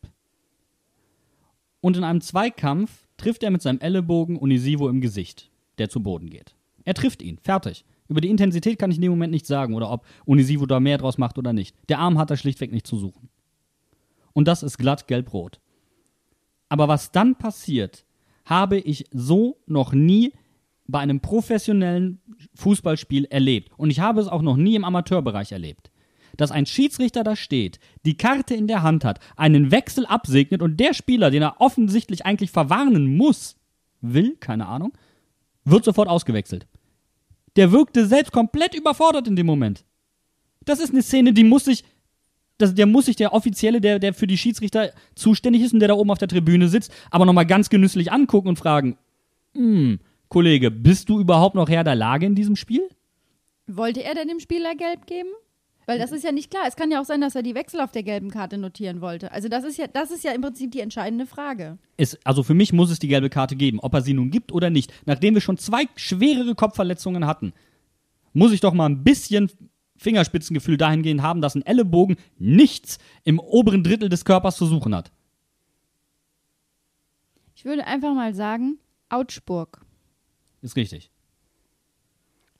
[1.81, 6.29] Und in einem Zweikampf trifft er mit seinem Ellenbogen Unisivo im Gesicht, der zu Boden
[6.29, 6.55] geht.
[6.85, 7.85] Er trifft ihn, fertig.
[8.07, 10.97] Über die Intensität kann ich in dem Moment nicht sagen oder ob Unisivo da mehr
[10.97, 11.75] draus macht oder nicht.
[11.89, 13.29] Der Arm hat da schlichtweg nicht zu suchen.
[14.33, 15.59] Und das ist glatt gelb-rot.
[16.69, 18.05] Aber was dann passiert,
[18.45, 20.33] habe ich so noch nie
[20.85, 22.19] bei einem professionellen
[22.55, 23.71] Fußballspiel erlebt.
[23.77, 25.92] Und ich habe es auch noch nie im Amateurbereich erlebt
[26.37, 30.77] dass ein Schiedsrichter da steht, die Karte in der Hand hat, einen Wechsel absegnet und
[30.79, 33.55] der Spieler, den er offensichtlich eigentlich verwarnen muss,
[34.01, 34.93] will, keine Ahnung,
[35.63, 36.67] wird sofort ausgewechselt.
[37.55, 39.85] Der wirkte selbst komplett überfordert in dem Moment.
[40.65, 41.83] Das ist eine Szene, die muss sich,
[42.57, 45.89] das, der muss sich der Offizielle, der, der für die Schiedsrichter zuständig ist und der
[45.89, 48.97] da oben auf der Tribüne sitzt, aber nochmal ganz genüsslich angucken und fragen,
[49.53, 52.89] hm, Kollege, bist du überhaupt noch Herr der Lage in diesem Spiel?
[53.67, 55.29] Wollte er denn dem Spieler gelb geben?
[55.85, 56.63] Weil das ist ja nicht klar.
[56.67, 59.31] Es kann ja auch sein, dass er die Wechsel auf der gelben Karte notieren wollte.
[59.31, 61.77] Also das ist ja, das ist ja im Prinzip die entscheidende Frage.
[61.97, 64.51] Es, also für mich muss es die gelbe Karte geben, ob er sie nun gibt
[64.51, 64.93] oder nicht.
[65.05, 67.53] Nachdem wir schon zwei schwerere Kopfverletzungen hatten,
[68.33, 69.51] muss ich doch mal ein bisschen
[69.97, 75.11] Fingerspitzengefühl dahingehend haben, dass ein Ellenbogen nichts im oberen Drittel des Körpers zu suchen hat.
[77.55, 79.81] Ich würde einfach mal sagen, Augsburg.
[80.61, 81.11] Ist richtig.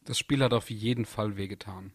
[0.06, 1.92] Das Spiel hat auf jeden Fall wehgetan.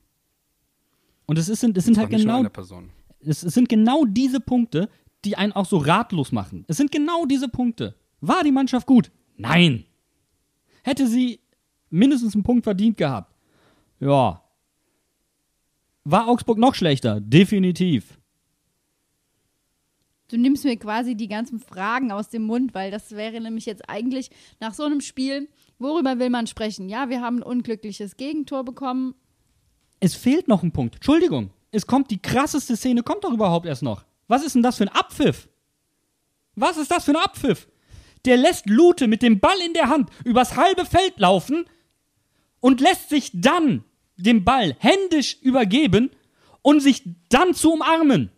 [1.28, 2.88] Und es, ist, es sind halt genau eine Person.
[3.20, 4.88] es, es sind genau diese Punkte,
[5.26, 6.64] die einen auch so ratlos machen.
[6.68, 7.94] Es sind genau diese Punkte.
[8.22, 9.10] War die Mannschaft gut?
[9.36, 9.84] Nein.
[10.82, 11.40] Hätte sie
[11.90, 13.34] mindestens einen Punkt verdient gehabt?
[14.00, 14.42] Ja.
[16.04, 17.20] War Augsburg noch schlechter?
[17.20, 18.18] Definitiv.
[20.28, 23.88] Du nimmst mir quasi die ganzen Fragen aus dem Mund, weil das wäre nämlich jetzt
[23.90, 26.88] eigentlich nach so einem Spiel, worüber will man sprechen?
[26.88, 29.14] Ja, wir haben ein unglückliches Gegentor bekommen.
[30.00, 30.96] Es fehlt noch ein Punkt.
[30.96, 31.50] Entschuldigung.
[31.70, 34.04] Es kommt die krasseste Szene, kommt doch überhaupt erst noch.
[34.26, 35.48] Was ist denn das für ein Abpfiff?
[36.54, 37.68] Was ist das für ein Abpfiff?
[38.24, 41.66] Der lässt Lute mit dem Ball in der Hand übers halbe Feld laufen
[42.60, 43.84] und lässt sich dann
[44.16, 46.10] den Ball händisch übergeben
[46.62, 48.30] und sich dann zu umarmen.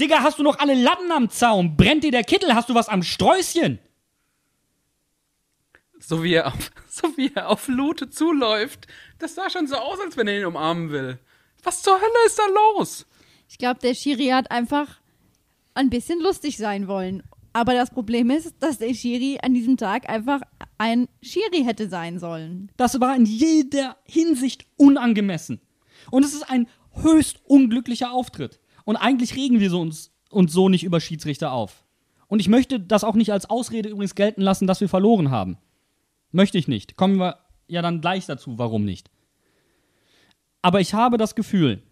[0.00, 1.76] Digga, hast du noch alle Latten am Zaun?
[1.76, 2.54] Brennt dir der Kittel?
[2.54, 3.78] Hast du was am Sträußchen?
[6.04, 8.86] So wie er auf, so wie er auf Lute zuläuft.
[9.18, 11.18] Das sah schon so aus, als wenn er ihn umarmen will.
[11.62, 13.06] Was zur Hölle ist da los?
[13.48, 15.00] Ich glaube, der Schiri hat einfach
[15.74, 17.22] ein bisschen lustig sein wollen.
[17.52, 20.40] Aber das Problem ist, dass der Schiri an diesem Tag einfach
[20.78, 22.70] ein Schiri hätte sein sollen.
[22.76, 25.60] Das war in jeder Hinsicht unangemessen.
[26.10, 28.58] Und es ist ein höchst unglücklicher Auftritt.
[28.84, 31.84] Und eigentlich regen wir so uns, uns so nicht über Schiedsrichter auf.
[32.26, 35.58] Und ich möchte das auch nicht als Ausrede übrigens gelten lassen, dass wir verloren haben.
[36.32, 36.96] Möchte ich nicht.
[36.96, 39.10] Kommen wir ja dann gleich dazu, warum nicht.
[40.62, 41.82] Aber ich habe das Gefühl,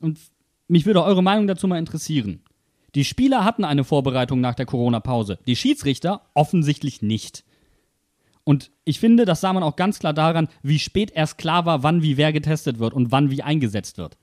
[0.00, 0.18] und
[0.68, 2.42] mich würde eure Meinung dazu mal interessieren.
[2.94, 5.38] Die Spieler hatten eine Vorbereitung nach der Corona-Pause.
[5.46, 7.44] Die Schiedsrichter offensichtlich nicht.
[8.44, 11.82] Und ich finde, das sah man auch ganz klar daran, wie spät erst klar war,
[11.82, 14.16] wann wie wer getestet wird und wann wie eingesetzt wird.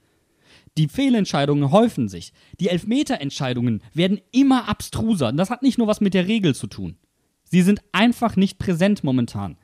[0.78, 2.32] Die Fehlentscheidungen häufen sich.
[2.60, 5.30] Die Elfmeterentscheidungen werden immer abstruser.
[5.30, 6.98] Und das hat nicht nur was mit der Regel zu tun.
[7.44, 9.58] Sie sind einfach nicht präsent momentan.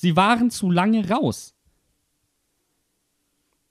[0.00, 1.54] Sie waren zu lange raus.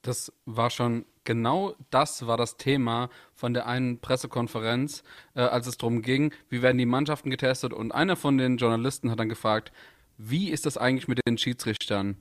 [0.04, 5.02] Das war schon genau das war das Thema von der einen Pressekonferenz,
[5.34, 7.74] äh, als es darum ging, wie werden die Mannschaften getestet.
[7.74, 9.72] Und einer von den Journalisten hat dann gefragt,
[10.20, 12.18] wie ist das eigentlich mit den Schiedsrichtern?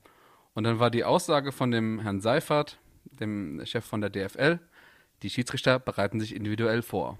[0.55, 4.59] Und dann war die Aussage von dem Herrn Seifert, dem Chef von der DFL,
[5.21, 7.18] die Schiedsrichter bereiten sich individuell vor.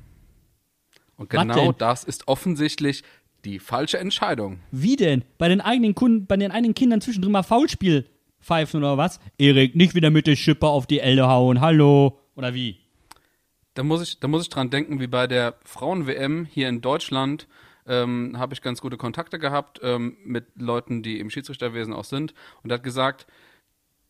[1.19, 3.03] Und genau das ist offensichtlich
[3.45, 4.61] die falsche Entscheidung.
[4.71, 5.25] Wie denn?
[5.39, 8.07] Bei den eigenen Kunden, bei den eigenen Kindern zwischendrin mal Foulspiel
[8.41, 9.21] pfeifen oder was?
[9.39, 11.61] Erik, nicht wieder mit der Schippe auf die Elle hauen.
[11.61, 12.19] Hallo.
[12.35, 12.79] Oder wie?
[13.75, 17.47] Da muss ich, da muss ich dran denken, wie bei der Frauen-WM hier in Deutschland
[17.87, 22.35] ähm, habe ich ganz gute Kontakte gehabt ähm, mit Leuten, die im Schiedsrichterwesen auch sind.
[22.63, 23.27] Und er hat gesagt,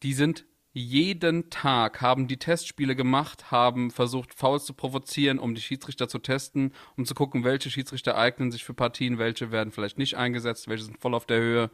[0.03, 5.61] die sind jeden Tag, haben die Testspiele gemacht, haben versucht, Fouls zu provozieren, um die
[5.61, 9.99] Schiedsrichter zu testen, um zu gucken, welche Schiedsrichter eignen sich für Partien, welche werden vielleicht
[9.99, 11.71] nicht eingesetzt, welche sind voll auf der Höhe.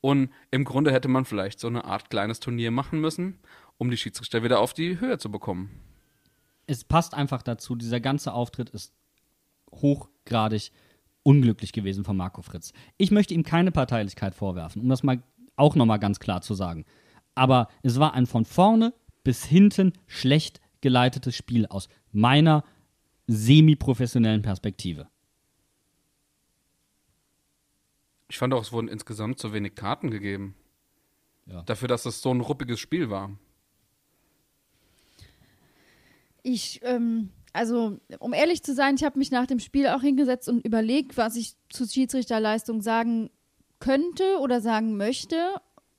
[0.00, 3.38] Und im Grunde hätte man vielleicht so eine Art kleines Turnier machen müssen,
[3.78, 5.80] um die Schiedsrichter wieder auf die Höhe zu bekommen.
[6.66, 8.94] Es passt einfach dazu, dieser ganze Auftritt ist
[9.70, 10.72] hochgradig
[11.22, 12.72] unglücklich gewesen von Marco Fritz.
[12.96, 15.22] Ich möchte ihm keine Parteilichkeit vorwerfen, um das mal
[15.56, 16.84] auch nochmal ganz klar zu sagen.
[17.34, 22.64] Aber es war ein von vorne bis hinten schlecht geleitetes Spiel aus meiner
[23.26, 25.08] semi-professionellen Perspektive.
[28.28, 30.54] Ich fand auch, es wurden insgesamt zu wenig Karten gegeben.
[31.46, 31.62] Ja.
[31.62, 33.30] Dafür, dass es so ein ruppiges Spiel war.
[36.42, 40.48] Ich, ähm, also, um ehrlich zu sein, ich habe mich nach dem Spiel auch hingesetzt
[40.48, 43.30] und überlegt, was ich zu Schiedsrichterleistung sagen
[43.78, 45.36] könnte oder sagen möchte.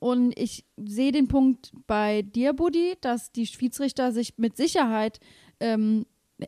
[0.05, 5.19] Und ich sehe den Punkt bei dir, Buddy, dass die Schiedsrichter sich mit Sicherheit
[5.59, 6.05] ähm,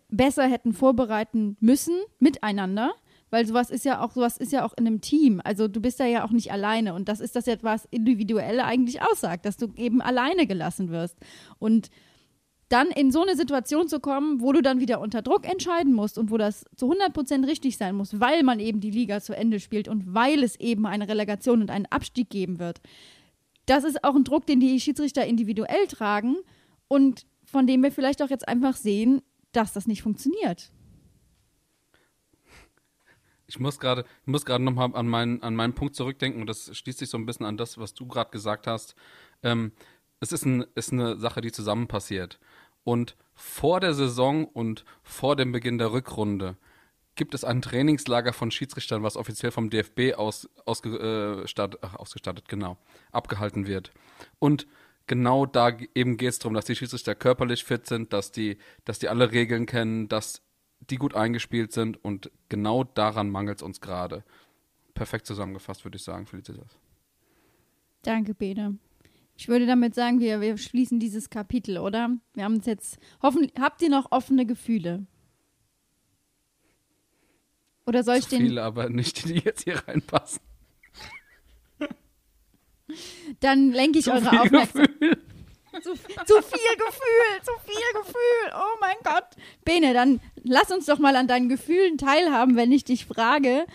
[0.09, 2.93] besser hätten vorbereiten müssen miteinander.
[3.31, 5.41] Weil sowas ist ja auch, sowas ist ja auch in einem Team.
[5.43, 6.93] Also du bist da ja auch nicht alleine.
[6.93, 11.17] Und das ist das jetzt, was individuell eigentlich aussagt, dass du eben alleine gelassen wirst.
[11.57, 11.89] Und
[12.69, 16.19] dann in so eine Situation zu kommen, wo du dann wieder unter Druck entscheiden musst
[16.19, 19.59] und wo das zu 100% richtig sein muss, weil man eben die Liga zu Ende
[19.59, 22.81] spielt und weil es eben eine Relegation und einen Abstieg geben wird.
[23.67, 26.37] Das ist auch ein Druck, den die Schiedsrichter individuell tragen
[26.87, 30.71] und von dem wir vielleicht auch jetzt einfach sehen, dass das nicht funktioniert.
[33.45, 36.75] Ich muss gerade, ich muss gerade nochmal an meinen, an meinen Punkt zurückdenken und das
[36.75, 38.95] schließt sich so ein bisschen an das, was du gerade gesagt hast.
[39.43, 39.71] Ähm,
[40.19, 42.39] es ist, ein, ist eine Sache, die zusammen passiert.
[42.83, 46.57] Und vor der Saison und vor dem Beginn der Rückrunde
[47.17, 52.77] gibt es ein Trainingslager von Schiedsrichtern, was offiziell vom DFB aus, ausgestattet, ach, ausgestattet, genau,
[53.11, 53.91] abgehalten wird.
[54.39, 54.67] Und
[55.07, 58.99] genau da eben geht es darum, dass die Schiedsrichter körperlich fit sind, dass die, dass
[58.99, 60.41] die alle Regeln kennen, dass
[60.79, 64.23] die gut eingespielt sind und genau daran mangelt es uns gerade.
[64.93, 66.79] Perfekt zusammengefasst, würde ich sagen, Felicitas.
[68.03, 68.77] Danke, Bene.
[69.35, 72.09] Ich würde damit sagen, wir, wir schließen dieses Kapitel, oder?
[72.33, 72.97] Wir haben es jetzt.
[73.21, 75.05] Hoffen, habt ihr noch offene Gefühle?
[77.87, 78.41] Oder soll ich Zu den.
[78.47, 80.41] viele, aber nicht die, die jetzt hier reinpassen.
[83.39, 84.99] Dann lenke ich Zu eure Aufmerksamkeit.
[84.99, 85.17] Gefühl.
[85.81, 88.53] Zu, zu viel Gefühl, zu viel Gefühl.
[88.53, 89.25] Oh mein Gott.
[89.63, 93.67] Bene, dann lass uns doch mal an deinen Gefühlen teilhaben, wenn ich dich frage.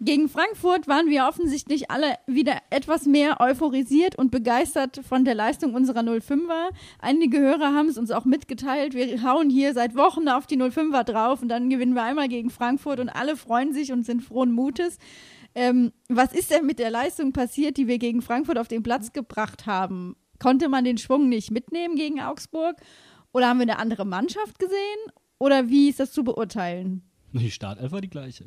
[0.00, 5.74] Gegen Frankfurt waren wir offensichtlich alle wieder etwas mehr euphorisiert und begeistert von der Leistung
[5.74, 6.70] unserer 05er.
[7.00, 8.94] Einige Hörer haben es uns auch mitgeteilt.
[8.94, 12.50] Wir hauen hier seit Wochen auf die 05er drauf und dann gewinnen wir einmal gegen
[12.50, 14.98] Frankfurt und alle freuen sich und sind frohen Mutes.
[15.56, 19.12] Ähm, was ist denn mit der Leistung passiert, die wir gegen Frankfurt auf den Platz
[19.12, 20.14] gebracht haben?
[20.38, 22.76] Konnte man den Schwung nicht mitnehmen gegen Augsburg?
[23.32, 24.76] Oder haben wir eine andere Mannschaft gesehen?
[25.40, 27.02] Oder wie ist das zu beurteilen?
[27.32, 28.44] Die Startelf war die gleiche.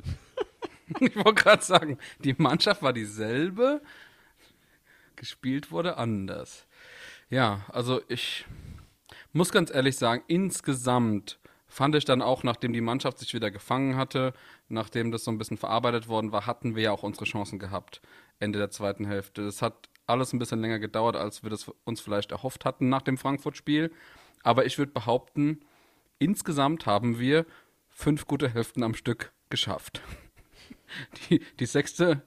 [1.00, 3.82] Ich wollte gerade sagen, die Mannschaft war dieselbe,
[5.16, 6.68] gespielt wurde anders.
[7.30, 8.46] Ja, also ich
[9.34, 13.96] muss ganz ehrlich sagen, insgesamt fand ich dann auch, nachdem die Mannschaft sich wieder gefangen
[13.96, 14.34] hatte,
[14.68, 18.02] nachdem das so ein bisschen verarbeitet worden war, hatten wir ja auch unsere Chancen gehabt,
[18.40, 19.46] Ende der zweiten Hälfte.
[19.46, 23.02] Das hat alles ein bisschen länger gedauert, als wir das uns vielleicht erhofft hatten nach
[23.02, 23.92] dem Frankfurt-Spiel.
[24.44, 25.62] Aber ich würde behaupten,
[26.20, 27.46] insgesamt haben wir
[27.90, 30.02] fünf gute Hälften am Stück geschafft.
[31.30, 32.22] Die, die sechste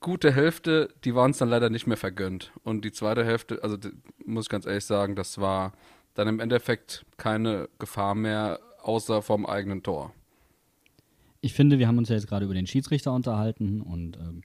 [0.00, 2.52] gute Hälfte, die war uns dann leider nicht mehr vergönnt.
[2.62, 3.90] Und die zweite Hälfte, also die,
[4.24, 5.72] muss ich ganz ehrlich sagen, das war
[6.14, 10.12] dann im Endeffekt keine Gefahr mehr, außer vom eigenen Tor.
[11.40, 14.42] Ich finde, wir haben uns ja jetzt gerade über den Schiedsrichter unterhalten und ähm,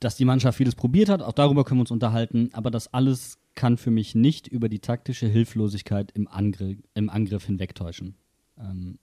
[0.00, 3.38] dass die Mannschaft vieles probiert hat, auch darüber können wir uns unterhalten, aber das alles
[3.54, 8.14] kann für mich nicht über die taktische Hilflosigkeit im, Angr im Angriff hinwegtäuschen.
[8.58, 8.98] Ähm,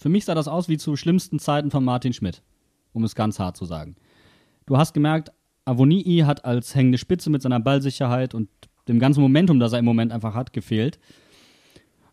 [0.00, 2.42] für mich sah das aus wie zu schlimmsten Zeiten von Martin Schmidt,
[2.94, 3.96] um es ganz hart zu sagen.
[4.64, 5.30] Du hast gemerkt,
[5.66, 8.48] Avonii hat als hängende Spitze mit seiner Ballsicherheit und
[8.88, 10.98] dem ganzen Momentum, das er im Moment einfach hat, gefehlt.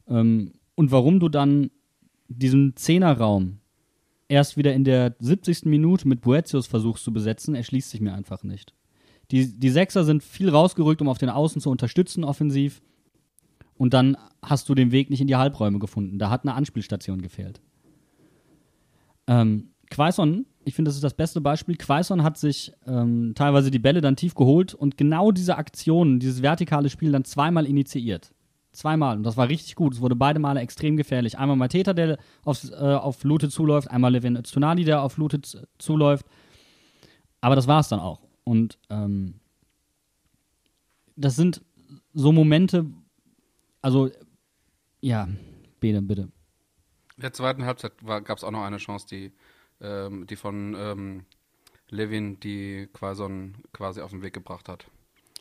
[0.10, 1.72] Ähm, und warum du dann
[2.28, 3.60] diesen Zehnerraum
[4.28, 5.64] erst wieder in der 70.
[5.66, 8.74] Minute mit Boetius versuchst zu besetzen, erschließt sich mir einfach nicht.
[9.32, 12.82] Die, die Sechser sind viel rausgerückt, um auf den Außen zu unterstützen, offensiv.
[13.76, 16.20] Und dann hast du den Weg nicht in die Halbräume gefunden.
[16.20, 17.62] Da hat eine Anspielstation gefehlt.
[19.28, 21.78] Ähm, Quaison, ich finde, das ist das beste Beispiel.
[21.78, 26.42] Quaison hat sich ähm, teilweise die Bälle dann tief geholt und genau diese Aktion, dieses
[26.42, 28.34] vertikale Spiel dann zweimal initiiert.
[28.74, 29.18] Zweimal.
[29.18, 29.94] Und das war richtig gut.
[29.94, 31.40] Es wurde beide Male extrem gefährlich.
[31.40, 35.42] Einmal Mateta, der auf, äh, auf Lute zuläuft, einmal Levin Öztunali, der auf Lute
[35.80, 36.26] zuläuft.
[37.42, 38.22] Aber das war es dann auch.
[38.44, 39.36] Und ähm,
[41.16, 41.62] das sind
[42.14, 42.86] so Momente,
[43.82, 44.10] also,
[45.02, 45.28] ja,
[45.80, 46.30] Bene, bitte.
[47.18, 49.32] In der zweiten Halbzeit gab es auch noch eine Chance, die,
[49.82, 51.26] ähm, die von ähm,
[51.90, 54.86] Levin, die Quaison quasi auf den Weg gebracht hat.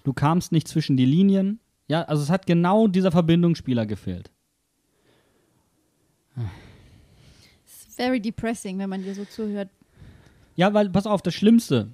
[0.03, 1.61] Du kamst nicht zwischen die Linien.
[1.87, 4.31] Ja, also es hat genau dieser Verbindungsspieler gefehlt.
[7.67, 9.69] Es ist very depressing, wenn man dir so zuhört.
[10.55, 11.93] Ja, weil, pass auf, das Schlimmste.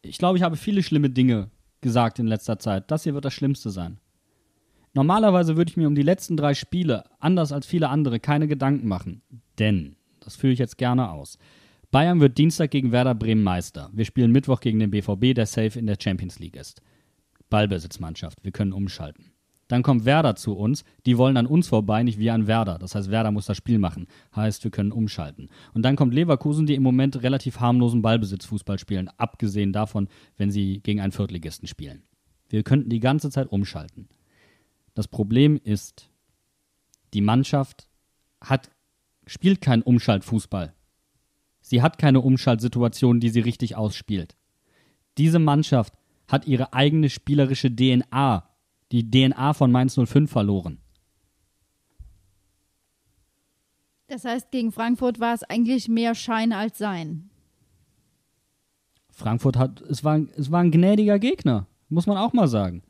[0.00, 1.50] Ich glaube, ich habe viele schlimme Dinge
[1.82, 2.90] gesagt in letzter Zeit.
[2.90, 3.98] Das hier wird das Schlimmste sein.
[4.96, 8.88] Normalerweise würde ich mir um die letzten drei Spiele, anders als viele andere, keine Gedanken
[8.88, 9.20] machen.
[9.58, 11.36] Denn, das führe ich jetzt gerne aus.
[11.90, 13.90] Bayern wird Dienstag gegen Werder Bremen Meister.
[13.92, 16.80] Wir spielen Mittwoch gegen den BVB, der safe in der Champions League ist.
[17.50, 19.32] Ballbesitzmannschaft, wir können umschalten.
[19.68, 22.78] Dann kommt Werder zu uns, die wollen an uns vorbei, nicht wir an Werder.
[22.78, 24.06] Das heißt, Werder muss das Spiel machen.
[24.34, 25.50] Heißt, wir können umschalten.
[25.74, 30.08] Und dann kommt Leverkusen, die im Moment relativ harmlosen Ballbesitzfußball spielen, abgesehen davon,
[30.38, 32.04] wenn sie gegen einen Viertligisten spielen.
[32.48, 34.08] Wir könnten die ganze Zeit umschalten.
[34.96, 36.08] Das Problem ist,
[37.12, 37.86] die Mannschaft
[38.40, 38.70] hat,
[39.26, 40.72] spielt keinen Umschaltfußball.
[41.60, 44.38] Sie hat keine Umschaltsituation, die sie richtig ausspielt.
[45.18, 45.92] Diese Mannschaft
[46.28, 48.48] hat ihre eigene spielerische DNA,
[48.90, 50.78] die DNA von Mainz 05 verloren.
[54.06, 57.28] Das heißt, gegen Frankfurt war es eigentlich mehr Schein als Sein.
[59.10, 62.82] Frankfurt hat, es war, es war ein gnädiger Gegner, muss man auch mal sagen.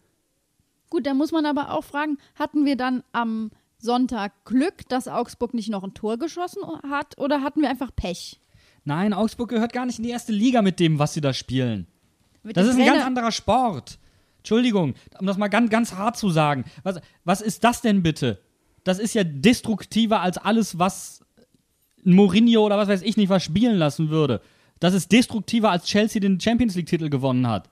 [0.91, 5.53] Gut, da muss man aber auch fragen, hatten wir dann am Sonntag Glück, dass Augsburg
[5.55, 8.41] nicht noch ein Tor geschossen hat oder hatten wir einfach Pech?
[8.85, 11.87] Nein, Augsburg gehört gar nicht in die erste Liga mit dem, was sie da spielen.
[12.43, 13.99] Mit Das ist ein Trainer- ganz anderer Sport.
[14.39, 16.65] Entschuldigung, um das mal ganz, ganz hart zu sagen.
[16.85, 18.41] Was, was ist das denn bitte?
[18.85, 21.25] Das ist ja destruktiver als alles, was
[22.05, 24.41] Mourinho oder was weiß ich nicht was spielen lassen würde.
[24.79, 27.69] Das ist destruktiver, als Chelsea den Champions League-Titel gewonnen hat.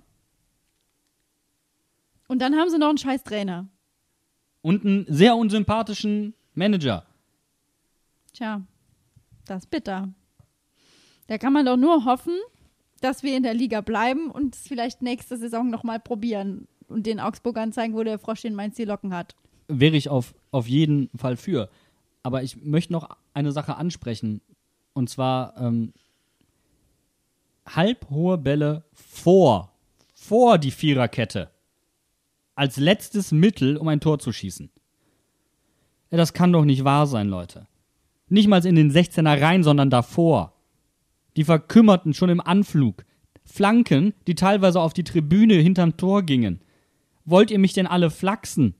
[2.35, 3.69] Und dann haben sie noch einen scheiß Trainer.
[4.61, 7.07] Und einen sehr unsympathischen Manager.
[8.33, 8.61] Tja,
[9.47, 10.13] das ist bitter.
[11.29, 12.37] Da kann man doch nur hoffen,
[13.01, 17.21] dass wir in der Liga bleiben und es vielleicht nächste Saison nochmal probieren und den
[17.21, 19.37] Augsburgern zeigen, wo der Frosch den Mainz die Locken hat.
[19.69, 21.71] wäre ich auf, auf jeden Fall für.
[22.25, 24.41] Aber ich möchte noch eine Sache ansprechen.
[24.93, 25.93] Und zwar ähm,
[27.65, 29.71] halbhohe Bälle vor,
[30.17, 31.54] vor die Viererkette.
[32.55, 34.71] Als letztes Mittel, um ein Tor zu schießen.
[36.11, 37.67] Das kann doch nicht wahr sein, Leute.
[38.29, 40.55] Nicht mal in den 16er rein, sondern davor.
[41.37, 43.05] Die verkümmerten schon im Anflug.
[43.45, 46.61] Flanken, die teilweise auf die Tribüne hinterm Tor gingen.
[47.25, 48.75] Wollt ihr mich denn alle flachsen?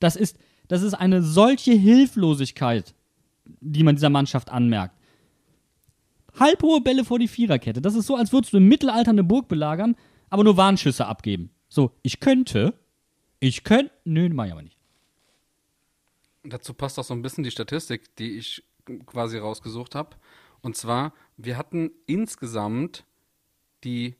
[0.00, 0.38] Das ist,
[0.68, 2.94] das ist eine solche Hilflosigkeit,
[3.60, 4.96] die man dieser Mannschaft anmerkt.
[6.38, 7.80] Halbhohe Bälle vor die Viererkette.
[7.80, 9.96] Das ist so, als würdest du im Mittelalter eine Burg belagern,
[10.28, 11.50] aber nur Warnschüsse abgeben.
[11.76, 12.72] So, ich könnte,
[13.38, 14.78] ich könnte, nö, mach ich aber nicht.
[16.42, 18.64] Dazu passt auch so ein bisschen die Statistik, die ich
[19.04, 20.16] quasi rausgesucht habe.
[20.62, 23.04] Und zwar, wir hatten insgesamt
[23.84, 24.14] die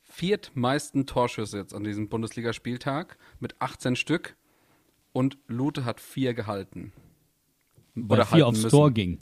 [0.00, 4.34] viertmeisten Torschüsse jetzt an diesem Bundesligaspieltag mit 18 Stück
[5.12, 6.94] und Lute hat vier gehalten.
[7.94, 8.70] Weil Oder vier aufs müssen.
[8.70, 9.18] Tor ging.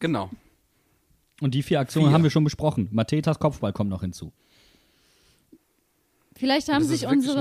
[0.00, 0.30] Genau.
[1.40, 2.14] Und die vier Aktionen Vier.
[2.14, 2.88] haben wir schon besprochen.
[2.90, 4.32] Matetas Kopfball kommt noch hinzu.
[6.44, 7.38] Vielleicht haben sich unsere,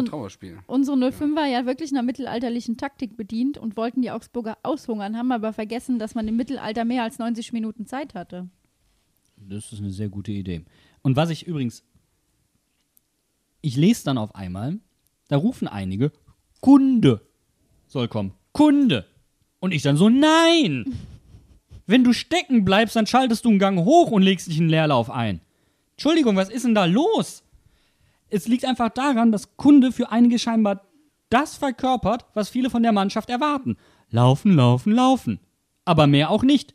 [0.66, 5.52] unsere 05er ja wirklich einer mittelalterlichen Taktik bedient und wollten die Augsburger aushungern, haben aber
[5.52, 8.48] vergessen, dass man im Mittelalter mehr als 90 Minuten Zeit hatte.
[9.36, 10.64] Das ist eine sehr gute Idee.
[11.02, 11.84] Und was ich übrigens,
[13.60, 14.80] ich lese dann auf einmal,
[15.28, 16.14] da rufen einige,
[16.62, 17.20] Kunde
[17.88, 18.32] soll kommen.
[18.54, 19.06] Kunde.
[19.60, 20.98] Und ich dann so, nein!
[21.88, 25.10] Wenn du stecken bleibst, dann schaltest du einen Gang hoch und legst dich in Leerlauf
[25.10, 25.42] ein.
[25.92, 27.43] Entschuldigung, was ist denn da los?
[28.34, 30.88] Es liegt einfach daran, dass Kunde für einige scheinbar
[31.30, 33.78] das verkörpert, was viele von der Mannschaft erwarten.
[34.10, 35.40] Laufen, laufen, laufen.
[35.86, 36.74] Aber mehr auch nicht.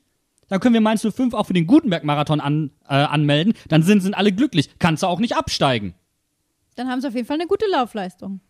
[0.48, 3.54] Dann können wir Mainz 05 auch für den Gutenberg-Marathon an, äh, anmelden.
[3.68, 4.70] Dann sind, sind alle glücklich.
[4.78, 5.94] Kannst du auch nicht absteigen.
[6.76, 8.40] Dann haben sie auf jeden Fall eine gute Laufleistung.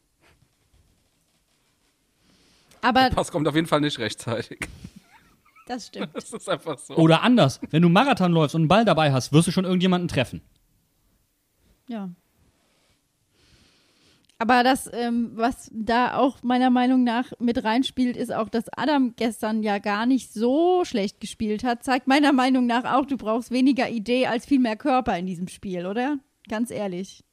[2.83, 4.69] Aber Pass kommt auf jeden Fall nicht rechtzeitig.
[5.67, 6.11] das stimmt.
[6.13, 6.95] Das ist einfach so.
[6.97, 7.59] Oder anders.
[7.71, 10.43] Wenn du Marathon läufst und einen Ball dabei hast, wirst du schon irgendjemanden treffen.
[11.89, 12.11] Ja.
[14.41, 19.15] Aber das, ähm, was da auch meiner Meinung nach mit reinspielt, ist auch, dass Adam
[19.17, 21.83] gestern ja gar nicht so schlecht gespielt hat.
[21.83, 25.49] Zeigt meiner Meinung nach auch, du brauchst weniger Idee als viel mehr Körper in diesem
[25.49, 26.19] Spiel, oder?
[26.49, 27.25] Ganz ehrlich.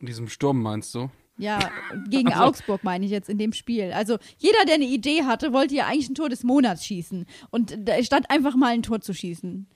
[0.00, 1.10] In diesem Sturm meinst du?
[1.38, 1.60] Ja,
[2.08, 3.92] gegen Augsburg meine ich jetzt in dem Spiel.
[3.92, 7.24] Also jeder, der eine Idee hatte, wollte ja eigentlich ein Tor des Monats schießen.
[7.50, 9.68] Und statt einfach mal ein Tor zu schießen.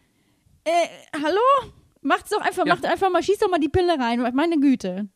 [0.65, 0.71] Äh,
[1.23, 1.73] hallo?
[2.03, 2.75] Macht's doch einfach, Ja.
[2.75, 4.21] macht einfach mal, schießt doch mal die Pille rein.
[4.35, 5.09] Meine Güte.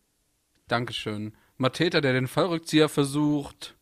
[0.69, 1.35] Dankeschön.
[1.57, 3.77] Mateta, der den Fallrückzieher versucht.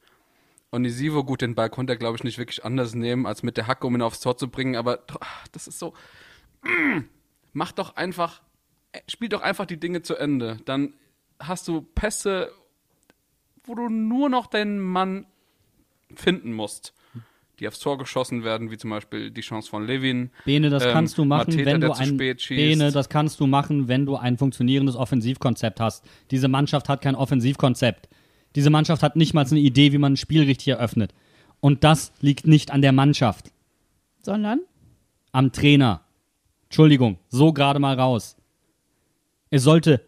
[0.71, 3.67] Onisivo, gut, den Ball konnte er, glaube ich, nicht wirklich anders nehmen, als mit der
[3.67, 4.77] Hacke, um ihn aufs Tor zu bringen.
[4.77, 5.05] Aber
[5.53, 5.95] das ist so.
[6.63, 7.01] Mm,
[7.53, 8.43] mach doch einfach.
[8.93, 10.59] äh, Spiel doch einfach die Dinge zu Ende.
[10.65, 10.95] Dann
[11.39, 12.53] hast du Pässe,
[13.65, 15.27] wo du nur noch deinen Mann
[16.15, 16.95] finden musst.
[17.61, 20.31] Die aufs Tor geschossen werden, wie zum Beispiel die Chance von Levin.
[20.45, 22.17] Bene, das Ähm, kannst du machen, Mateta, wenn du ein.
[22.17, 26.05] Bene, das kannst du machen, wenn du ein funktionierendes Offensivkonzept hast.
[26.31, 28.09] Diese Mannschaft hat kein Offensivkonzept.
[28.55, 31.15] Diese Mannschaft hat nicht mal eine Idee, wie man ein Spiel richtig eröffnet.
[31.61, 33.53] Und das liegt nicht an der Mannschaft,
[34.21, 34.61] Sondern?
[35.31, 36.03] am Trainer.
[36.65, 38.37] Entschuldigung, so gerade mal raus.
[39.51, 40.01] Es sollte,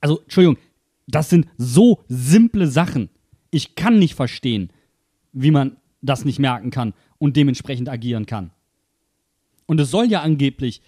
[0.00, 0.58] also Entschuldigung,
[1.06, 3.10] das sind so simple Sachen.
[3.50, 4.70] Ich kann nicht verstehen,
[5.32, 5.76] wie man
[6.06, 8.50] das nicht merken kann und dementsprechend agieren kann.
[9.66, 10.80] Und es soll ja angeblich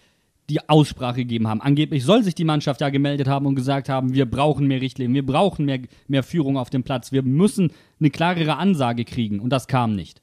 [0.49, 1.61] die Aussprache gegeben haben.
[1.61, 5.15] Angeblich soll sich die Mannschaft ja gemeldet haben und gesagt haben, wir brauchen mehr Richtlinien,
[5.15, 9.51] wir brauchen mehr, mehr Führung auf dem Platz, wir müssen eine klarere Ansage kriegen und
[9.51, 10.23] das kam nicht.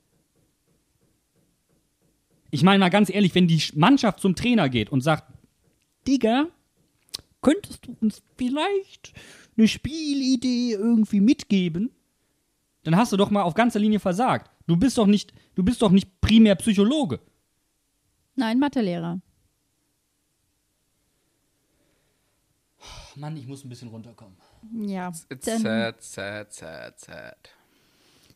[2.50, 5.26] Ich meine mal ganz ehrlich, wenn die Mannschaft zum Trainer geht und sagt,
[6.08, 6.48] Digga,
[7.42, 9.14] könntest du uns vielleicht
[9.58, 11.92] eine Spielidee irgendwie mitgeben?
[12.84, 14.50] Dann hast du doch mal auf ganzer Linie versagt.
[14.68, 17.20] Du bist doch nicht, du bist doch nicht primär Psychologe.
[18.36, 19.22] Nein, Mathelehrer.
[23.16, 24.36] Mann, ich muss ein bisschen runterkommen.
[24.74, 25.12] Ja.
[25.30, 27.50] It's Dann, sad, sad, sad, sad.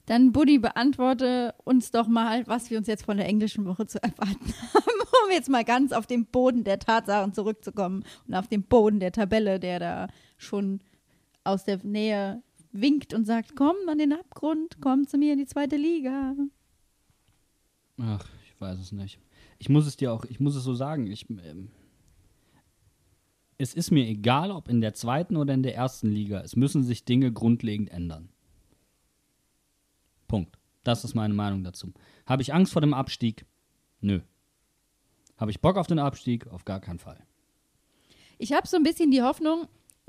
[0.05, 4.01] dann Buddy, beantworte uns doch mal, was wir uns jetzt von der englischen Woche zu
[4.01, 8.63] erwarten haben, um jetzt mal ganz auf den Boden der Tatsachen zurückzukommen und auf den
[8.63, 10.07] Boden der Tabelle, der da
[10.37, 10.79] schon
[11.43, 12.41] aus der Nähe
[12.71, 16.35] winkt und sagt, komm an den Abgrund, komm zu mir in die zweite Liga.
[17.97, 19.19] Ach, ich weiß es nicht.
[19.57, 21.69] Ich muss es dir auch, ich muss es so sagen, ich, ähm,
[23.57, 26.41] es ist mir egal, ob in der zweiten oder in der ersten Liga.
[26.41, 28.29] Es müssen sich Dinge grundlegend ändern.
[30.27, 30.57] Punkt.
[30.83, 31.91] Das ist meine Meinung dazu.
[32.25, 33.45] Habe ich Angst vor dem Abstieg?
[33.99, 34.21] Nö.
[35.35, 36.47] Habe ich Bock auf den Abstieg?
[36.47, 37.21] Auf gar keinen Fall.
[38.37, 39.67] Ich habe so ein bisschen die Hoffnung,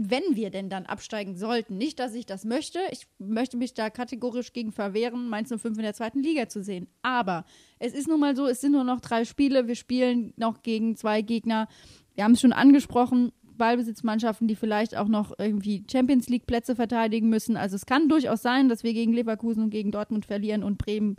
[0.08, 3.90] wenn wir denn dann absteigen sollten, nicht, dass ich das möchte, ich möchte mich da
[3.90, 6.88] kategorisch gegen verwehren, Mainz 05 in der zweiten Liga zu sehen.
[7.02, 7.44] Aber
[7.78, 10.96] es ist nun mal so, es sind nur noch drei Spiele, wir spielen noch gegen
[10.96, 11.68] zwei Gegner.
[12.14, 17.28] Wir haben es schon angesprochen, Ballbesitzmannschaften, die vielleicht auch noch irgendwie Champions League Plätze verteidigen
[17.28, 17.58] müssen.
[17.58, 21.16] Also es kann durchaus sein, dass wir gegen Leverkusen und gegen Dortmund verlieren und Bremen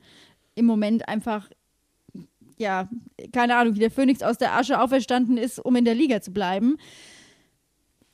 [0.55, 1.49] im Moment einfach
[2.57, 2.89] ja,
[3.31, 6.31] keine Ahnung, wie der Phönix aus der Asche auferstanden ist, um in der Liga zu
[6.31, 6.77] bleiben.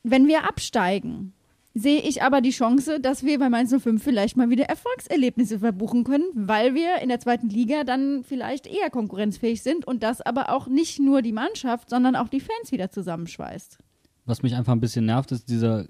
[0.03, 1.33] Wenn wir absteigen,
[1.73, 6.03] sehe ich aber die Chance, dass wir bei Mainz 05 vielleicht mal wieder Erfolgserlebnisse verbuchen
[6.03, 10.51] können, weil wir in der zweiten Liga dann vielleicht eher konkurrenzfähig sind und das aber
[10.51, 13.77] auch nicht nur die Mannschaft, sondern auch die Fans wieder zusammenschweißt.
[14.25, 15.85] Was mich einfach ein bisschen nervt, ist dieser,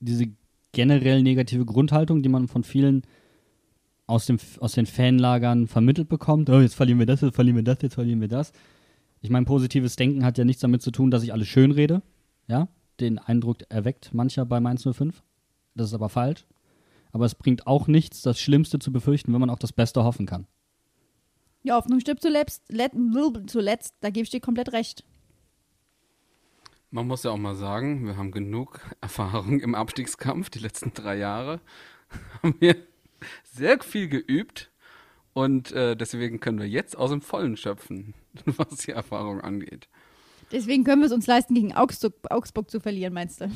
[0.00, 0.26] diese
[0.72, 3.02] generell negative Grundhaltung, die man von vielen
[4.06, 6.50] aus, dem, aus den Fanlagern vermittelt bekommt.
[6.50, 8.52] Oh, jetzt verlieren wir das, jetzt verlieren wir das, jetzt verlieren wir das.
[9.20, 12.02] Ich meine, positives Denken hat ja nichts damit zu tun, dass ich alles schön rede.
[12.46, 12.68] Ja,
[13.00, 15.22] den Eindruck erweckt mancher bei Mainz 05.
[15.74, 16.46] Das ist aber falsch.
[17.12, 20.26] Aber es bringt auch nichts, das Schlimmste zu befürchten, wenn man auch das Beste hoffen
[20.26, 20.46] kann.
[21.64, 22.92] Die Hoffnung stirbt zuletzt, let,
[23.46, 25.04] zuletzt da gebe ich dir komplett recht.
[26.90, 30.50] Man muss ja auch mal sagen, wir haben genug Erfahrung im Abstiegskampf.
[30.50, 31.60] Die letzten drei Jahre
[32.42, 32.76] haben wir
[33.42, 34.70] sehr viel geübt.
[35.32, 39.88] Und äh, deswegen können wir jetzt aus dem Vollen schöpfen, was die Erfahrung angeht.
[40.52, 43.50] Deswegen können wir es uns leisten, gegen Augsburg, Augsburg zu verlieren, meinst du?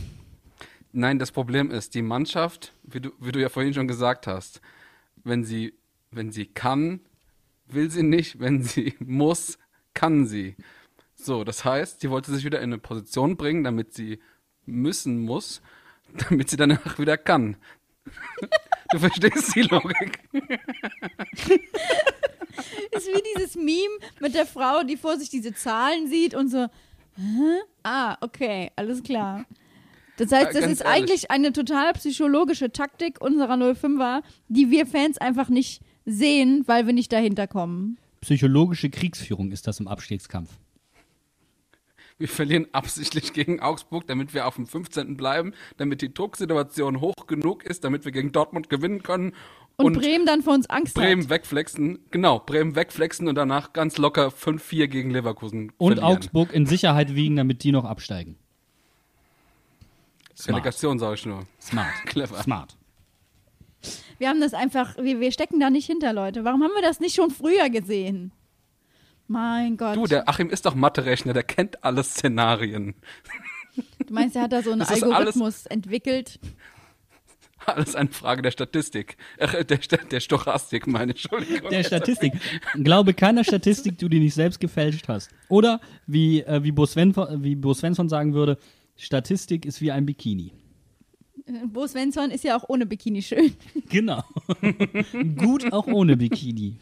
[0.92, 4.60] Nein, das Problem ist, die Mannschaft, wie du, wie du ja vorhin schon gesagt hast,
[5.22, 5.74] wenn sie,
[6.10, 7.00] wenn sie kann,
[7.66, 9.58] will sie nicht, wenn sie muss,
[9.94, 10.56] kann sie.
[11.14, 14.18] So, das heißt, sie wollte sich wieder in eine Position bringen, damit sie
[14.66, 15.62] müssen muss,
[16.28, 17.56] damit sie danach wieder kann.
[18.92, 20.18] Du verstehst die Logik.
[22.96, 26.66] Ist wie dieses Meme mit der Frau, die vor sich diese Zahlen sieht und so,
[27.16, 27.60] Hä?
[27.82, 29.44] ah, okay, alles klar.
[30.16, 30.86] Das heißt, das ist ehrlich.
[30.86, 36.92] eigentlich eine total psychologische Taktik unserer 05er, die wir Fans einfach nicht sehen, weil wir
[36.92, 37.96] nicht dahinter kommen.
[38.20, 40.50] Psychologische Kriegsführung ist das im Abstiegskampf.
[42.20, 45.16] Wir verlieren absichtlich gegen Augsburg, damit wir auf dem 15.
[45.16, 49.32] bleiben, damit die Drucksituation hoch genug ist, damit wir gegen Dortmund gewinnen können
[49.78, 51.30] Und, und, Bremen dann vor uns Angst Bremen hat.
[51.30, 51.98] wegflexen.
[52.10, 56.18] Genau, Bremen wegflexen und danach ganz locker 5-4 gegen Leverkusen Und verlieren.
[56.18, 58.36] Augsburg in Sicherheit wiegen, damit die noch absteigen.
[60.36, 60.56] Smart.
[60.56, 61.44] Relegation sage ich nur.
[61.58, 61.94] Smart.
[62.04, 62.42] Clever.
[62.42, 62.76] Smart.
[64.18, 66.44] Wir haben das einfach, wir, wir stecken da nicht hinter, Leute.
[66.44, 68.30] Warum haben wir das nicht schon früher gesehen?
[69.30, 69.94] Mein Gott.
[69.94, 72.96] Du, der Achim ist doch Mathe-Rechner, der kennt alle Szenarien.
[74.04, 76.40] Du meinst, er hat da so einen Das Algorithmus entwickelt.
[77.64, 79.16] Alles eine Frage der Statistik.
[79.36, 81.70] Äh, der, der, Stochastik, meine Entschuldigung.
[81.70, 82.32] Der Statistik.
[82.74, 85.30] Glaube keiner Statistik, die du dir nicht selbst gefälscht hast.
[85.48, 88.58] Oder wie, äh, wie, Bo Sven, wie Bo Svensson sagen würde,
[88.96, 90.54] Statistik ist wie ein Bikini.
[91.46, 93.54] Äh, Bo Svensson ist ja auch ohne Bikini schön.
[93.88, 94.24] Genau.
[95.36, 96.78] Gut auch ohne Bikini.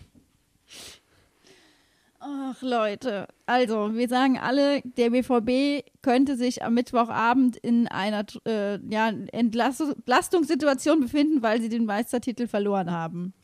[2.20, 8.80] Ach Leute, also wir sagen alle, der BVB könnte sich am Mittwochabend in einer äh,
[8.90, 13.34] ja, Entlastungssituation befinden, weil sie den Meistertitel verloren haben.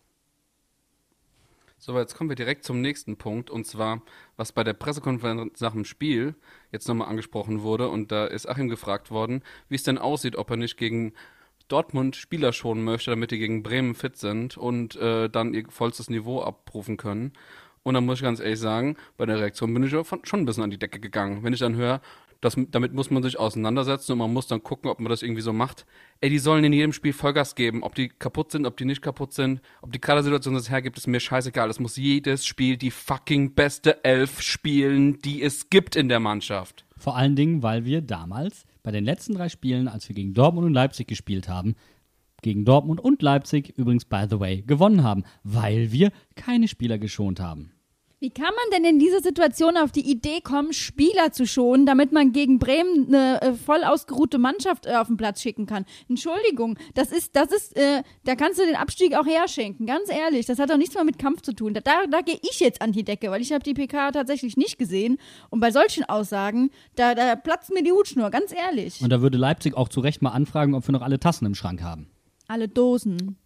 [1.79, 4.03] So, jetzt kommen wir direkt zum nächsten Punkt und zwar,
[4.37, 6.35] was bei der Pressekonferenz nach dem Spiel
[6.73, 10.51] jetzt nochmal angesprochen wurde und da ist Achim gefragt worden, wie es denn aussieht, ob
[10.51, 11.13] er nicht gegen
[11.69, 16.11] Dortmund Spieler schonen möchte, damit die gegen Bremen fit sind und äh, dann ihr vollstes
[16.11, 17.33] Niveau abrufen können.
[17.85, 20.65] Und dann muss ich ganz ehrlich sagen, bei der Reaktion bin ich schon ein bisschen
[20.65, 21.45] an die Decke gegangen.
[21.45, 22.01] Wenn ich dann höre,
[22.41, 25.41] das, damit muss man sich auseinandersetzen und man muss dann gucken, ob man das irgendwie
[25.41, 25.87] so macht.
[26.21, 27.83] Ey, die sollen in jedem Spiel Vollgas geben.
[27.83, 31.07] Ob die kaputt sind, ob die nicht kaputt sind, ob die Kadersituation das hergibt, ist
[31.07, 31.71] mir scheißegal.
[31.71, 36.85] Es muss jedes Spiel die fucking beste Elf spielen, die es gibt in der Mannschaft.
[36.97, 40.67] Vor allen Dingen, weil wir damals bei den letzten drei Spielen, als wir gegen Dortmund
[40.67, 41.75] und Leipzig gespielt haben,
[42.45, 47.41] gegen Dortmund und Leipzig übrigens, by the way, gewonnen haben, weil wir keine Spieler geschont
[47.41, 47.73] haben.
[48.25, 52.11] Wie kann man denn in dieser Situation auf die Idee kommen, Spieler zu schonen, damit
[52.11, 55.85] man gegen Bremen eine äh, voll ausgeruhte Mannschaft äh, auf den Platz schicken kann?
[56.09, 60.47] Entschuldigung, das ist, das ist, äh, da kannst du den Abstieg auch herschenken, ganz ehrlich.
[60.47, 61.75] Das hat doch nichts mehr mit Kampf zu tun.
[61.75, 64.57] Da, da, da gehe ich jetzt an die Decke, weil ich habe die PK tatsächlich
[64.57, 65.19] nicht gesehen.
[65.51, 69.03] Und bei solchen Aussagen, da, da platzt mir die Hutschnur, ganz ehrlich.
[69.03, 71.55] Und da würde Leipzig auch zu Recht mal anfragen, ob wir noch alle Tassen im
[71.55, 72.09] Schrank haben.
[72.49, 73.37] Alle Dosen.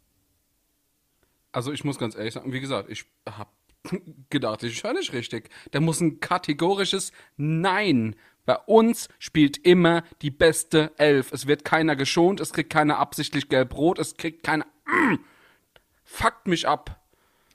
[1.53, 3.51] Also ich muss ganz ehrlich sagen, wie gesagt, ich habe
[4.31, 5.51] gedacht, ich höre nicht richtig.
[5.71, 8.17] Da muss ein kategorisches Nein.
[8.45, 11.33] Bei uns spielt immer die beste Elf.
[11.33, 14.67] Es wird keiner geschont, es kriegt keiner absichtlich gelb-rot, es kriegt keiner.
[14.87, 15.17] Mm,
[16.05, 16.99] fuckt mich ab.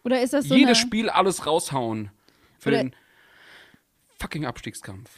[0.03, 2.11] Oder ist das so Jedes eine, Spiel alles raushauen.
[2.59, 2.95] Für Oder- den
[4.19, 5.09] fucking Abstiegskampf.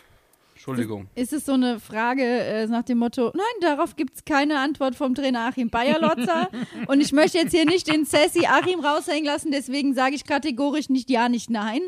[0.66, 1.08] Entschuldigung.
[1.14, 4.96] Ist es so eine Frage äh, nach dem Motto, nein, darauf gibt es keine Antwort
[4.96, 6.50] vom Trainer Achim Bayerlotzer.
[6.88, 10.90] und ich möchte jetzt hier nicht den Sassy Achim raushängen lassen, deswegen sage ich kategorisch
[10.90, 11.82] nicht ja, nicht nein.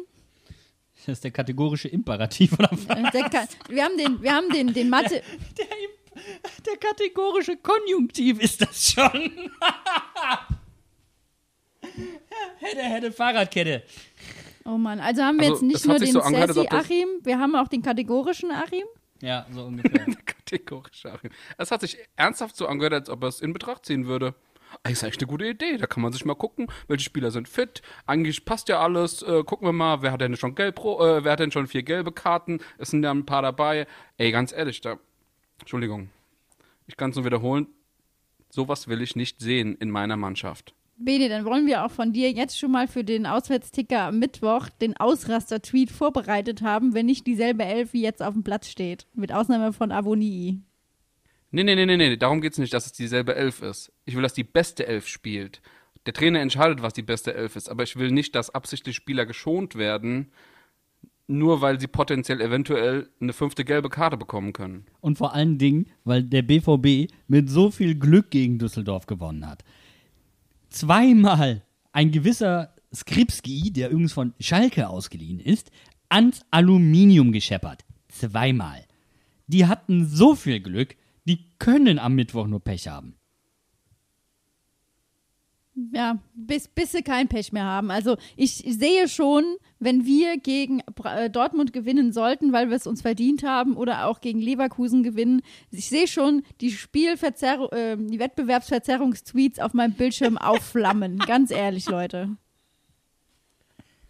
[1.07, 2.86] Das ist der kategorische Imperativ oder was?
[2.86, 5.23] Äh, Der wir haben den, wir haben den, den Mathe.
[5.57, 5.65] Der,
[6.65, 9.32] der kategorische Konjunktiv ist das schon.
[12.59, 13.82] hätte, hätte Fahrradkette.
[14.68, 16.72] Oh Mann, also haben wir Also, jetzt nicht nur den so angehört, als Sassy ob
[16.72, 18.86] das- Achim, wir haben auch den kategorischen Achim.
[19.22, 20.05] Ja, so ungefähr.
[20.26, 21.05] Kategorisch.
[21.05, 21.32] Achim.
[21.57, 24.36] Es hat sich ernsthaft so angehört, als ob er es in Betracht ziehen würde.
[24.84, 25.78] Eigentlich ist eigentlich eine gute Idee.
[25.78, 27.82] Da kann man sich mal gucken, welche Spieler sind fit.
[28.05, 29.24] Eigentlich passt ja alles.
[29.24, 31.84] Äh, gucken wir mal, wer hat denn schon gelb, äh, wer hat denn schon vier
[31.84, 32.59] gelbe Karten?
[32.78, 33.88] Es sind ja ein paar dabei.
[34.18, 34.99] Ey, ganz ehrlich, da.
[35.59, 36.09] Entschuldigung.
[36.86, 37.68] Ich kann es nur wiederholen.
[38.49, 40.74] Sowas will ich nicht sehen in meiner Mannschaft.
[41.00, 44.70] Bene, dann wollen wir auch von dir jetzt schon mal für den Auswärtsticker am Mittwoch
[44.82, 49.06] den Ausraster-Tweet vorbereitet haben, wenn nicht dieselbe Elf wie jetzt auf dem Platz steht.
[49.14, 50.60] Mit Ausnahme von Avonii.
[51.52, 53.91] Nee, nee, nee, nee, nee, darum geht's nicht, dass es dieselbe Elf ist.
[54.06, 55.62] Ich will, dass die beste Elf spielt.
[56.08, 59.28] Der Trainer entscheidet, was die beste Elf ist, aber ich will nicht, dass absichtlich Spieler
[59.28, 60.32] geschont werden,
[61.28, 64.86] nur weil sie potenziell eventuell eine fünfte gelbe Karte bekommen können.
[65.00, 69.64] Und vor allen Dingen, weil der BVB mit so viel Glück gegen Düsseldorf gewonnen hat.
[70.70, 75.72] Zweimal ein gewisser Skripski, der übrigens von Schalke ausgeliehen ist,
[76.09, 77.84] ans Aluminium gescheppert.
[78.07, 78.86] Zweimal.
[79.47, 80.95] Die hatten so viel Glück,
[81.26, 83.16] die können am Mittwoch nur Pech haben.
[85.91, 87.91] Ja, bis, bis sie kein Pech mehr haben.
[87.91, 89.43] Also ich sehe schon,
[89.80, 94.19] wenn wir gegen äh, Dortmund gewinnen sollten, weil wir es uns verdient haben, oder auch
[94.19, 101.19] gegen Leverkusen gewinnen, ich sehe schon die Spielverzerrung, äh, die Wettbewerbsverzerrungstweets auf meinem Bildschirm aufflammen.
[101.19, 102.36] Ganz ehrlich, Leute.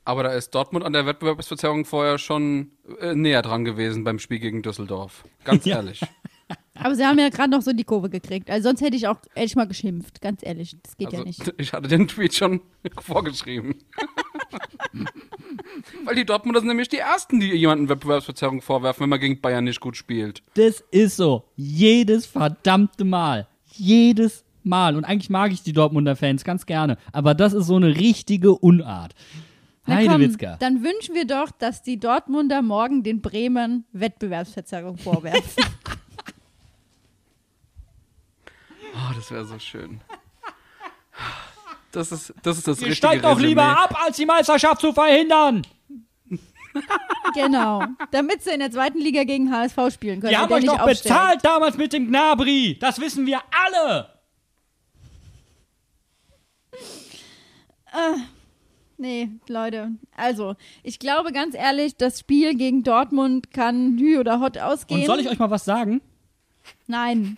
[0.05, 4.39] Aber da ist Dortmund an der Wettbewerbsverzerrung vorher schon äh, näher dran gewesen beim Spiel
[4.39, 5.25] gegen Düsseldorf.
[5.43, 5.83] Ganz Ja.
[6.83, 8.49] Aber sie haben ja gerade noch so die Kurve gekriegt.
[8.49, 10.21] Also sonst hätte ich auch ehrlich mal geschimpft.
[10.21, 11.53] Ganz ehrlich, das geht Also, ja nicht.
[11.57, 12.61] ich hatte den Tweet schon
[13.01, 13.75] vorgeschrieben.
[16.05, 19.63] Weil die Dortmunder sind nämlich die Ersten, die jemanden Wettbewerbsverzerrung vorwerfen, wenn man gegen Bayern
[19.65, 20.41] nicht gut spielt.
[20.55, 21.43] Das ist so.
[21.55, 23.47] Jedes verdammte Mal.
[23.73, 24.95] Jedes Mal.
[24.95, 26.97] Und eigentlich mag ich die Dortmunder Fans ganz gerne.
[27.11, 29.13] Aber das ist so eine richtige Unart.
[29.85, 30.57] Na komm, Heidewitzka.
[30.59, 35.63] dann wünschen wir doch, dass die Dortmunder morgen den Bremern Wettbewerbsverzerrung vorwerfen.
[38.93, 40.01] Oh, das wäre so schön.
[41.91, 44.93] Das ist das, ist das Ihr richtige steigt doch lieber ab, als die Meisterschaft zu
[44.93, 45.65] verhindern.
[47.33, 47.83] genau.
[48.11, 50.31] Damit sie in der zweiten Liga gegen HSV spielen können.
[50.31, 51.03] Die und haben euch doch aufsteigt.
[51.03, 52.77] bezahlt damals mit dem Gnabri.
[52.79, 54.09] Das wissen wir alle.
[58.97, 59.91] Nee, Leute.
[60.15, 65.01] Also, ich glaube ganz ehrlich, das Spiel gegen Dortmund kann Hü oder Hot ausgehen.
[65.01, 66.01] Und soll ich euch mal was sagen?
[66.87, 67.37] Nein.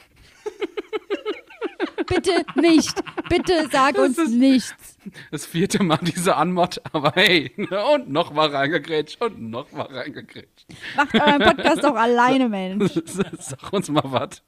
[2.07, 2.93] Bitte nicht.
[3.29, 4.97] Bitte sag uns ist- nichts.
[5.31, 7.51] Das vierte Mal diese Anmod, aber hey,
[7.93, 10.65] und noch mal reingegrätscht und noch mal reingegrätscht.
[10.95, 12.91] Macht euren Podcast doch alleine, Mensch.
[13.39, 14.41] Sag uns mal was.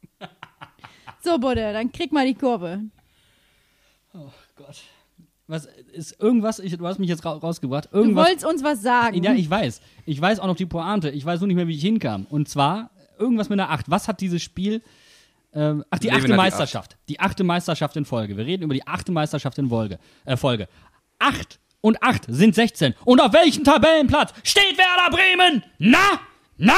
[1.23, 2.81] So, Budde, dann krieg mal die Kurve.
[4.55, 4.81] Gott.
[5.47, 8.27] Was ist irgendwas, ich, du hast mich jetzt ra rausgebracht, Du irgendwas.
[8.27, 9.21] wolltest uns was sagen.
[9.23, 9.81] ja, ich weiß.
[10.05, 11.09] Ich weiß auch noch die Pointe.
[11.09, 12.25] Ich weiß nur nicht mehr, wie ich hinkam.
[12.29, 12.89] Und zwar
[13.19, 13.89] irgendwas mit einer 8.
[13.89, 14.81] Was hat dieses Spiel.
[15.53, 16.97] Ähm, ach, die achte hat die Meisterschaft.
[17.09, 18.37] Die achte Meisterschaft in Folge.
[18.37, 19.99] Wir reden über die achte Meisterschaft in Folge.
[20.25, 20.67] Äh, Folge.
[21.19, 22.93] 8 und 8 sind 16.
[23.05, 25.63] Und auf welchem Tabellenplatz steht Werder Bremen?
[25.77, 26.21] Na?
[26.57, 26.73] Na?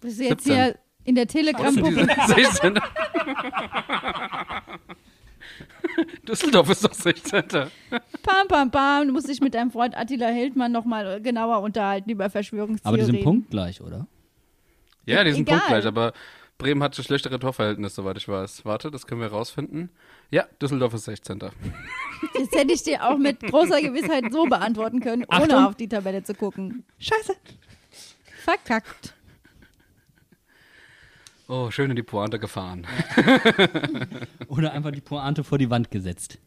[0.00, 0.54] Das ist jetzt 17.
[0.54, 2.06] hier in der Telegram-Gruppe.
[2.26, 2.80] 16.
[6.26, 7.42] Düsseldorf ist doch 16.
[8.22, 9.06] Pam, pam, pam.
[9.06, 13.00] Du musst dich mit deinem Freund Attila Hildmann nochmal genauer unterhalten über Verschwörungstheorien.
[13.00, 14.06] Aber die sind punktgleich, oder?
[15.06, 15.58] Ja, die sind Egal.
[15.58, 16.12] punktgleich, aber
[16.58, 18.64] Bremen hat das schlechtere Torverhältnis, soweit ich weiß.
[18.64, 19.90] Warte, das können wir rausfinden.
[20.30, 21.38] Ja, Düsseldorf ist 16.
[21.38, 21.52] Das
[22.52, 25.64] hätte ich dir auch mit großer Gewissheit so beantworten können, ohne Achtung.
[25.64, 26.84] auf die Tabelle zu gucken.
[26.98, 27.34] Scheiße.
[28.44, 29.14] Verkackt.
[31.48, 32.86] Oh, schön in die Pointe gefahren.
[34.48, 36.38] Oder einfach die Pointe vor die Wand gesetzt.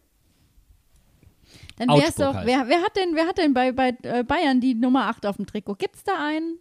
[1.77, 2.47] Dann wär's Augsburg doch, halt.
[2.47, 5.35] wer, wer hat denn, wer hat denn bei, bei äh, Bayern die Nummer 8 auf
[5.35, 5.75] dem Trikot?
[5.75, 6.57] Gibt's da einen?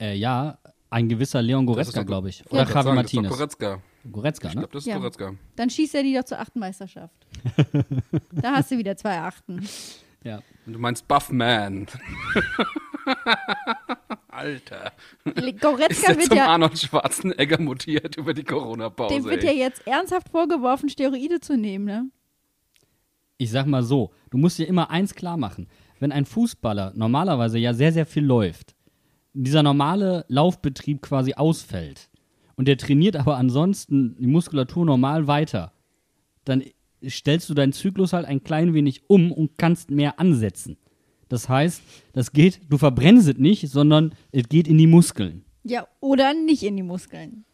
[0.00, 0.58] Äh, ja,
[0.96, 2.40] ein gewisser Leon ist Goretzka, glaube ich.
[2.40, 3.30] Ich Oder Javi ist Martinez.
[3.30, 3.82] Goretzka.
[4.10, 4.60] Goretzka, Ich ne?
[4.62, 4.96] glaube, das ist Ja.
[4.96, 5.34] Goretzka.
[5.54, 7.14] Dann schießt er die doch zur achten Meisterschaft.
[8.32, 9.68] da hast du wieder zwei Achten.
[10.24, 10.40] Ja.
[10.64, 11.86] Und du meinst Buffman.
[14.28, 14.92] Alter.
[15.24, 19.14] Ist Goretzka der wird zum ja, Arnold Schwarzenegger mutiert über die Corona-Pause.
[19.14, 22.10] dem wird ja jetzt ernsthaft vorgeworfen, Steroide zu nehmen, ne?
[23.36, 25.68] Ich sag mal so, du musst dir immer eins klar machen.
[26.00, 28.75] Wenn ein Fußballer normalerweise ja sehr, sehr viel läuft,
[29.44, 32.08] dieser normale Laufbetrieb quasi ausfällt
[32.56, 35.72] und der trainiert aber ansonsten die Muskulatur normal weiter,
[36.44, 36.62] dann
[37.06, 40.76] stellst du deinen Zyklus halt ein klein wenig um und kannst mehr ansetzen.
[41.28, 41.82] Das heißt,
[42.12, 45.44] das geht, du verbrennst es nicht, sondern es geht in die Muskeln.
[45.64, 47.44] Ja, oder nicht in die Muskeln.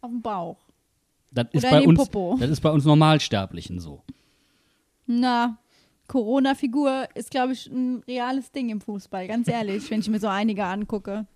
[0.00, 0.58] Auf dem Bauch.
[1.32, 2.36] Das ist, Oder bei in den uns, Popo.
[2.40, 4.02] das ist bei uns Normalsterblichen so.
[5.06, 5.58] Na,
[6.08, 10.28] Corona-Figur ist, glaube ich, ein reales Ding im Fußball, ganz ehrlich, wenn ich mir so
[10.28, 11.26] einige angucke.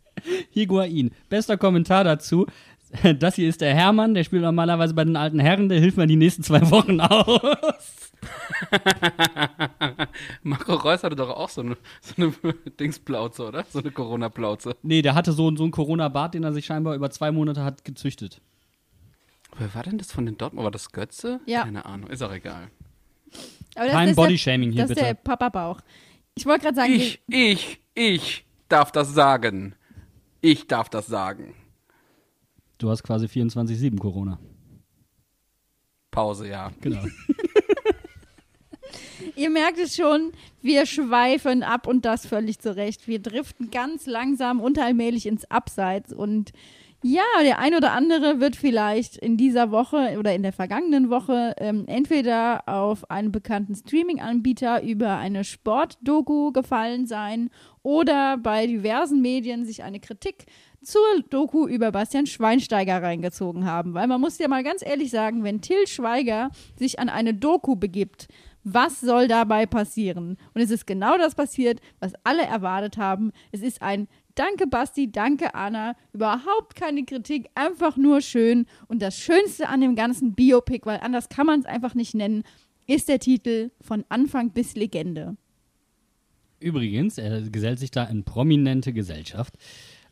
[0.50, 1.10] Higuain.
[1.28, 2.46] Bester Kommentar dazu.
[3.18, 6.06] Das hier ist der Hermann, der spielt normalerweise bei den alten Herren, der hilft mir
[6.06, 8.12] die nächsten zwei Wochen aus.
[10.42, 13.64] Marco Reus hatte doch auch so eine, so eine Dingsplauze, oder?
[13.70, 14.76] So eine Corona-Plauze.
[14.82, 17.84] Nee, der hatte so, so einen Corona-Bart, den er sich scheinbar über zwei Monate hat
[17.84, 18.42] gezüchtet.
[19.56, 20.64] Wer war denn das von den Dortmund?
[20.64, 21.40] War das Götze?
[21.46, 21.64] Ja.
[21.64, 22.70] Keine Ahnung, ist auch egal.
[23.74, 25.06] Aber das Kein Bodyshaming hier, Das ist bitte.
[25.06, 25.80] der Papa-Bauch.
[26.34, 29.74] Ich wollte gerade sagen, Ich, ich, ich darf das sagen.
[30.40, 31.54] Ich darf das sagen.
[32.78, 34.38] Du hast quasi 24-7 Corona.
[36.10, 36.70] Pause, ja.
[36.80, 37.02] Genau.
[39.36, 43.06] Ihr merkt es schon, wir schweifen ab und das völlig zurecht.
[43.06, 46.52] Wir driften ganz langsam und allmählich ins Abseits und
[47.02, 51.54] ja, der ein oder andere wird vielleicht in dieser Woche oder in der vergangenen Woche
[51.58, 57.50] ähm, entweder auf einen bekannten Streaming-Anbieter über eine Sportdoku gefallen sein
[57.82, 60.46] oder bei diversen Medien sich eine Kritik
[60.80, 63.94] zur Doku über Bastian Schweinsteiger reingezogen haben.
[63.94, 67.76] Weil man muss ja mal ganz ehrlich sagen, wenn Till Schweiger sich an eine Doku
[67.76, 68.28] begibt,
[68.64, 70.36] was soll dabei passieren?
[70.54, 73.32] Und es ist genau das passiert, was alle erwartet haben.
[73.50, 78.66] Es ist ein Danke Basti, danke Anna, überhaupt keine Kritik, einfach nur schön.
[78.88, 82.44] Und das Schönste an dem ganzen Biopic, weil anders kann man es einfach nicht nennen,
[82.86, 85.36] ist der Titel von Anfang bis Legende.
[86.60, 89.56] Übrigens, er gesellt sich da in prominente Gesellschaft.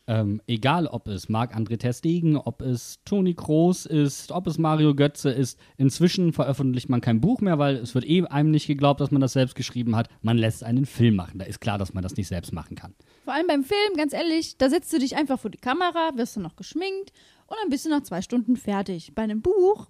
[0.07, 4.95] Ähm, egal, ob es Marc-André Ter Stegen, ob es Toni Kroos ist, ob es Mario
[4.95, 5.59] Götze ist.
[5.77, 9.21] Inzwischen veröffentlicht man kein Buch mehr, weil es wird eh einem nicht geglaubt, dass man
[9.21, 10.09] das selbst geschrieben hat.
[10.21, 11.37] Man lässt einen Film machen.
[11.37, 12.95] Da ist klar, dass man das nicht selbst machen kann.
[13.25, 16.35] Vor allem beim Film, ganz ehrlich, da setzt du dich einfach vor die Kamera, wirst
[16.35, 17.13] du noch geschminkt
[17.45, 19.13] und dann bist du nach zwei Stunden fertig.
[19.13, 19.87] Bei einem Buch,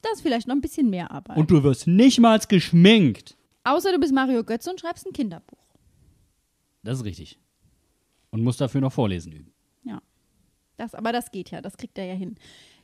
[0.00, 1.36] da ist vielleicht noch ein bisschen mehr Arbeit.
[1.36, 3.36] Und du wirst nicht mal geschminkt.
[3.64, 5.58] Außer du bist Mario Götze und schreibst ein Kinderbuch.
[6.82, 7.38] Das ist richtig.
[8.36, 9.52] Und musst dafür noch vorlesen üben.
[9.84, 10.02] Ja.
[10.76, 12.34] Das, aber das geht ja, das kriegt er ja hin.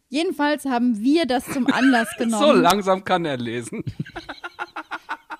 [0.08, 2.42] Jedenfalls haben wir das zum Anlass genommen.
[2.42, 3.84] So langsam kann er lesen.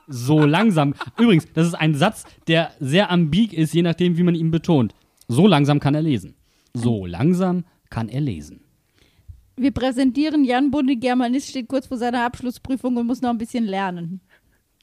[0.09, 0.95] So langsam.
[1.17, 4.95] Übrigens, das ist ein Satz, der sehr ambig ist, je nachdem, wie man ihn betont.
[5.29, 6.35] So langsam kann er lesen.
[6.75, 8.63] So langsam kann er lesen.
[9.57, 13.65] Wir präsentieren Jan Bunde, Germanist steht kurz vor seiner Abschlussprüfung und muss noch ein bisschen
[13.65, 14.21] lernen.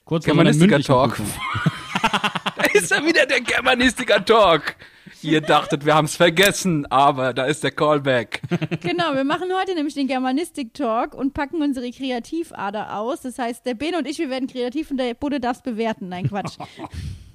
[0.06, 1.16] Kurz vor seiner mündlichen Germanistiker-Talk.
[1.16, 1.42] Prüfung.
[2.56, 4.76] Da ist ja wieder der Germanistiker-Talk.
[5.22, 8.42] Ihr dachtet, wir haben es vergessen, aber da ist der Callback.
[8.82, 13.22] Genau, wir machen heute nämlich den Germanistik-Talk und packen unsere Kreativader aus.
[13.22, 16.10] Das heißt, der Ben und ich, wir werden kreativ und der Budde darf es bewerten.
[16.10, 16.58] Nein, Quatsch.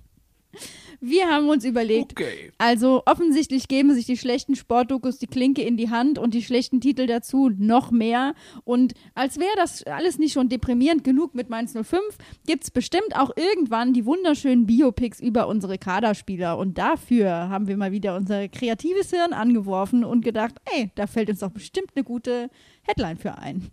[1.06, 2.52] Wir haben uns überlegt, Okay.
[2.58, 6.80] also offensichtlich geben sich die schlechten Sportdokus die Klinke in die Hand und die schlechten
[6.80, 8.34] Titel dazu noch mehr.
[8.64, 12.00] Und als wäre das alles nicht schon deprimierend genug mit Mainz 05,
[12.46, 16.56] gibt es bestimmt auch irgendwann die wunderschönen Biopics über unsere Kaderspieler.
[16.56, 21.28] Und dafür haben wir mal wieder unser kreatives Hirn angeworfen und gedacht, ey, da fällt
[21.28, 22.48] uns doch bestimmt eine gute
[22.82, 23.68] Headline für ein.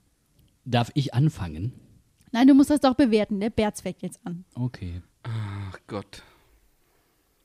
[0.65, 1.71] Darf ich anfangen?
[2.33, 3.39] Nein, du musst das doch bewerten.
[3.39, 4.45] Der Berz fängt jetzt an.
[4.55, 5.01] Okay.
[5.23, 6.23] Ach Gott.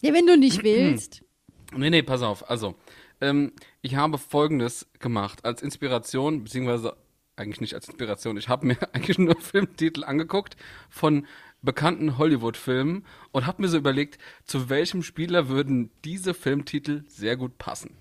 [0.02, 1.22] Ja, wenn du nicht willst.
[1.74, 2.48] Nee, nee, pass auf.
[2.48, 2.76] Also,
[3.20, 6.96] ähm, ich habe Folgendes gemacht als Inspiration, beziehungsweise
[7.34, 8.36] eigentlich nicht als Inspiration.
[8.36, 10.56] Ich habe mir eigentlich nur Filmtitel angeguckt
[10.88, 11.26] von
[11.62, 17.58] bekannten Hollywood-Filmen und habe mir so überlegt, zu welchem Spieler würden diese Filmtitel sehr gut
[17.58, 17.96] passen.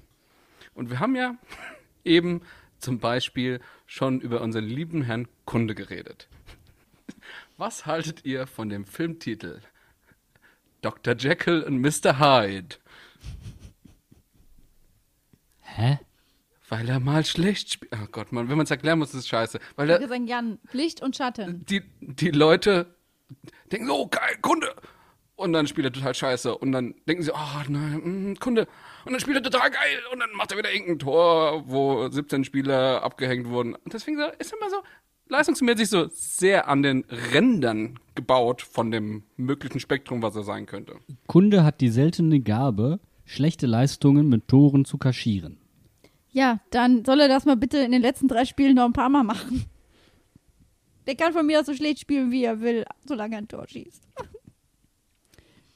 [0.74, 1.36] Und wir haben ja
[2.04, 2.42] eben
[2.78, 6.28] zum Beispiel schon über unseren lieben Herrn Kunde geredet.
[7.58, 9.62] Was haltet ihr von dem Filmtitel
[10.86, 11.16] Dr.
[11.18, 12.20] Jekyll und Mr.
[12.20, 12.76] Hyde?
[15.62, 16.00] Hä?
[16.70, 17.92] Weil er mal schlecht spielt.
[17.94, 19.60] Oh Gott, man, wenn man es erklären muss, ist es scheiße.
[19.76, 21.66] Weil Ich er, würde sagen, Jan, Licht und Schatten.
[21.66, 22.96] die, die Leute
[23.72, 24.76] denken, oh geil, Kunde.
[25.36, 26.58] Und dann spielt er total scheiße.
[26.58, 28.68] Und dann denken sie, oh nein, mm, Kunde.
[29.06, 30.00] Und dann spielt er total geil.
[30.14, 33.76] Und dann macht er wieder irgendein Tor, wo 17 Spieler abgehängt wurden.
[33.76, 34.78] Und deswegen so- ist er immer so
[35.28, 40.96] leistungsmäßig so sehr an den Rändern gebaut von dem möglichen Spektrum, was er sein könnte.
[41.28, 45.58] Kunde hat die seltene Gabe, schlechte Leistungen mit Toren zu kaschieren.
[46.32, 49.10] Ja, dann soll er das mal bitte in den letzten drei Spielen noch ein paar
[49.10, 49.66] Mal machen.
[51.08, 53.68] Der kann von mir aus so schlecht spielen, wie er will, solange er ein Tor
[53.68, 54.04] schießt.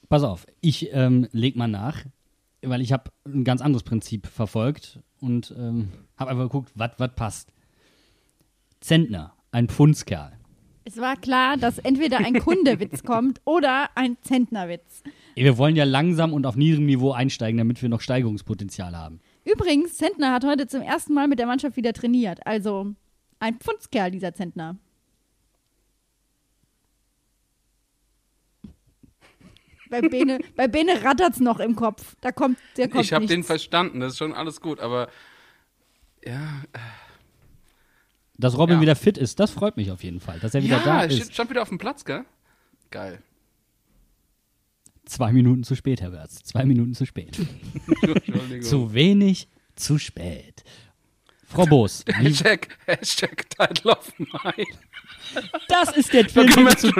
[0.08, 2.04] Pass auf, ich ähm, leg mal nach,
[2.62, 7.52] weil ich habe ein ganz anderes Prinzip verfolgt und ähm, habe einfach geguckt, was passt.
[8.80, 10.32] Zentner, ein Pfundskerl.
[10.84, 15.02] Es war klar, dass entweder ein Kundewitz kommt oder ein Zentnerwitz.
[15.34, 19.20] Wir wollen ja langsam und auf niedrigem Niveau einsteigen, damit wir noch Steigerungspotenzial haben.
[19.44, 22.46] Übrigens, Zentner hat heute zum ersten Mal mit der Mannschaft wieder trainiert.
[22.46, 22.94] Also
[23.38, 24.76] ein Pfundskerl, dieser Zentner.
[29.90, 32.16] Bei Bene, bei Bene rattert's noch im Kopf.
[32.20, 35.08] Da kommt, der kommt ich habe den verstanden, das ist schon alles gut, aber
[36.24, 36.62] ja,
[38.40, 38.80] Dass Robin Ja.
[38.82, 41.16] wieder fit ist, das freut mich auf jeden Fall, dass er wieder ja, da ist.
[41.16, 42.24] steht, stand wieder auf dem Platz, gell?
[42.90, 43.22] Geil.
[45.04, 46.42] Zwei Minuten zu spät, Herr Wörz.
[46.42, 47.38] Zwei Minuten zu spät.
[48.62, 50.62] Zu wenig, zu spät.
[51.50, 54.66] Frau Boos, Hashtag, Hashtag Title of Mine.
[55.68, 56.92] das ist der Film zu,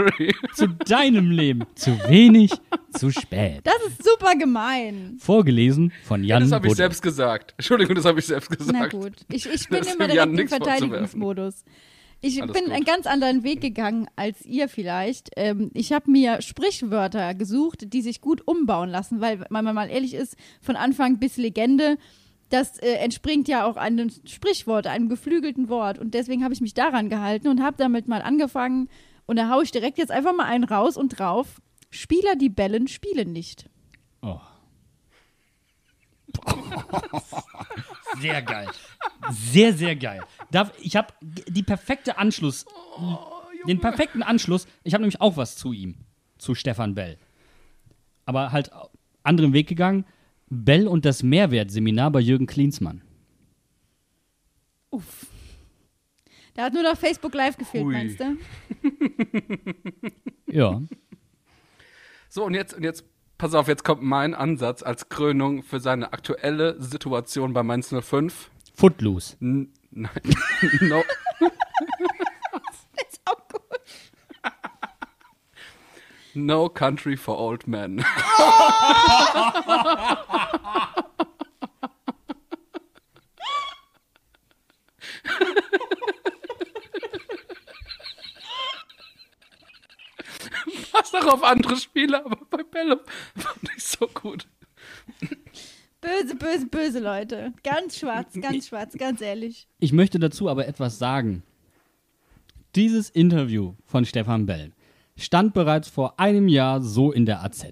[0.55, 1.64] zu deinem Leben.
[1.76, 2.51] Zu wenig,
[2.92, 3.61] zu spät.
[3.62, 5.16] Das ist super gemein.
[5.20, 7.55] Vorgelesen von Jan Das habe ich selbst gesagt.
[7.59, 8.76] Entschuldigung, das habe ich selbst gesagt.
[8.76, 9.12] Na gut.
[9.30, 10.48] Ich, ich bin Das immer direkt im.
[10.48, 11.64] Verteidigungsmodus.
[12.20, 12.72] Ich Alles bin gut.
[12.74, 15.30] einen ganz anderen Weg gegangen als ihr vielleicht.
[15.36, 19.88] Ähm, ich habe mir Sprichwörter gesucht, die sich gut umbauen lassen, weil, wenn man mal
[19.88, 21.96] ehrlich ist, von Anfang bis Legende,
[22.51, 25.98] das äh, entspringt ja auch einem Sprichwort, einem geflügelten Wort.
[25.98, 28.88] Und deswegen habe ich mich daran gehalten und habe damit mal angefangen.
[29.26, 31.61] Und da haue ich direkt jetzt einfach mal einen raus und drauf.
[31.90, 33.68] Spieler, die bellen, spielen nicht.
[34.22, 34.40] Oh.
[38.20, 38.68] Sehr geil.
[39.30, 40.20] Sehr, sehr geil.
[40.51, 42.66] Darf, ich habe die perfekte Anschluss,
[43.66, 44.66] den perfekten Anschluss.
[44.84, 45.96] Ich habe nämlich auch was zu ihm,
[46.38, 47.18] zu Stefan Bell.
[48.26, 48.70] Aber halt
[49.22, 50.05] anderen Weg gegangen.
[50.51, 53.03] Bell und das Mehrwertseminar bei Jürgen Klinsmann.
[54.90, 55.26] Uff.
[56.55, 57.92] Da hat nur noch Facebook Live gefehlt, Hui.
[57.92, 58.36] meinst du?
[60.53, 60.82] Ja.
[62.28, 63.05] So, und jetzt, und jetzt,
[63.38, 68.51] pass auf, jetzt kommt mein Ansatz als Krönung für seine aktuelle Situation bei Mainz 05.
[68.74, 69.36] Footloose.
[69.40, 70.11] N nein,
[70.80, 71.03] no,
[73.09, 73.59] Ist auch gut.
[76.34, 78.04] No Country for Old Men.
[90.92, 93.00] Passt auch auf andere Spiele, aber bei Bellum
[93.36, 94.46] fand ich so gut.
[96.00, 97.52] Böse, böse, böse Leute.
[97.62, 99.66] Ganz schwarz, ganz schwarz, ganz ehrlich.
[99.78, 101.42] Ich möchte dazu aber etwas sagen.
[102.74, 104.72] Dieses Interview von Stefan Bell
[105.24, 107.64] stand bereits vor einem Jahr so in der AZ.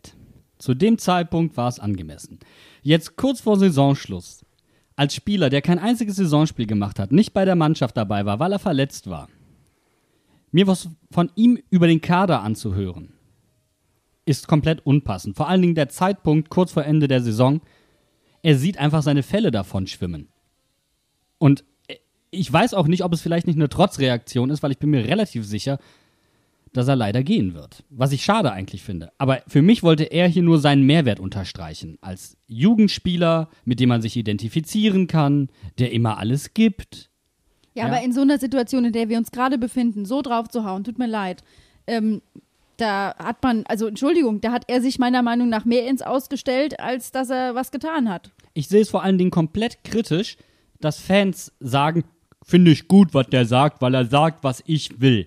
[0.59, 2.39] Zu dem Zeitpunkt war es angemessen.
[2.83, 4.45] Jetzt kurz vor Saisonschluss,
[4.97, 8.53] als Spieler, der kein einziges Saisonspiel gemacht hat, nicht bei der Mannschaft dabei war, weil
[8.53, 9.29] er verletzt war,
[10.51, 13.13] mir was von ihm über den Kader anzuhören,
[14.25, 15.37] ist komplett unpassend.
[15.37, 17.61] Vor allen Dingen der Zeitpunkt kurz vor Ende der Saison.
[18.43, 20.29] Er sieht einfach seine Fälle davon schwimmen.
[21.39, 21.65] Und
[22.31, 25.05] ich weiß auch nicht, ob es vielleicht nicht eine Trotzreaktion ist, weil ich bin mir
[25.05, 25.79] relativ sicher,
[26.73, 27.85] dass er leider gehen wird.
[27.91, 29.11] Was ich schade eigentlich finde.
[29.19, 31.99] Aber für mich wollte er hier nur seinen Mehrwert unterstreichen.
[32.01, 35.49] Als Jugendspieler, mit dem man sich identifizieren kann,
[35.79, 37.11] der immer alles gibt.
[37.75, 37.93] Ja, Ja.
[37.93, 40.85] aber in so einer Situation, in der wir uns gerade befinden, so drauf zu hauen,
[40.85, 41.43] tut mir leid.
[41.87, 42.23] Ähm,
[42.77, 46.79] da hat man, also Entschuldigung, da hat er sich meiner Meinung nach mehr ins Ausgestellt,
[46.79, 48.31] als dass er was getan hat.
[48.55, 50.37] Ich sehe es vor allen Dingen komplett kritisch,
[50.81, 52.05] dass Fans sagen,
[52.45, 55.27] finde ich gut, was der sagt, weil er sagt, was ich will.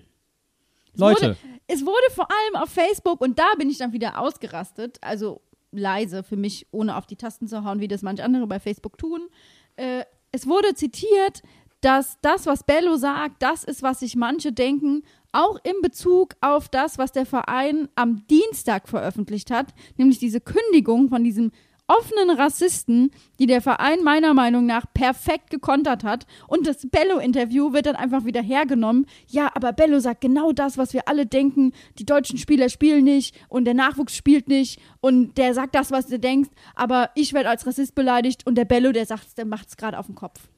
[0.94, 1.36] Leute, Wurde,
[1.66, 5.40] es wurde vor allem auf Facebook, und da bin ich dann wieder ausgerastet, also
[5.70, 8.98] leise für mich, ohne auf die Tasten zu hauen, wie das manche andere bei Facebook
[8.98, 9.28] tun.
[9.76, 11.42] Äh, es wurde zitiert,
[11.80, 16.68] dass das, was Bello sagt, das ist, was sich manche denken, auch in Bezug auf
[16.68, 21.50] das, was der Verein am Dienstag veröffentlicht hat, nämlich diese Kündigung von diesem
[21.98, 26.26] offenen Rassisten, die der Verein meiner Meinung nach perfekt gekontert hat.
[26.46, 29.06] Und das Bello-Interview wird dann einfach wieder hergenommen.
[29.28, 31.72] Ja, aber Bello sagt genau das, was wir alle denken.
[31.98, 36.06] Die deutschen Spieler spielen nicht und der Nachwuchs spielt nicht und der sagt das, was
[36.06, 36.50] du denkst.
[36.74, 39.98] Aber ich werde als Rassist beleidigt und der Bello, der sagt, der macht es gerade
[39.98, 40.48] auf den Kopf.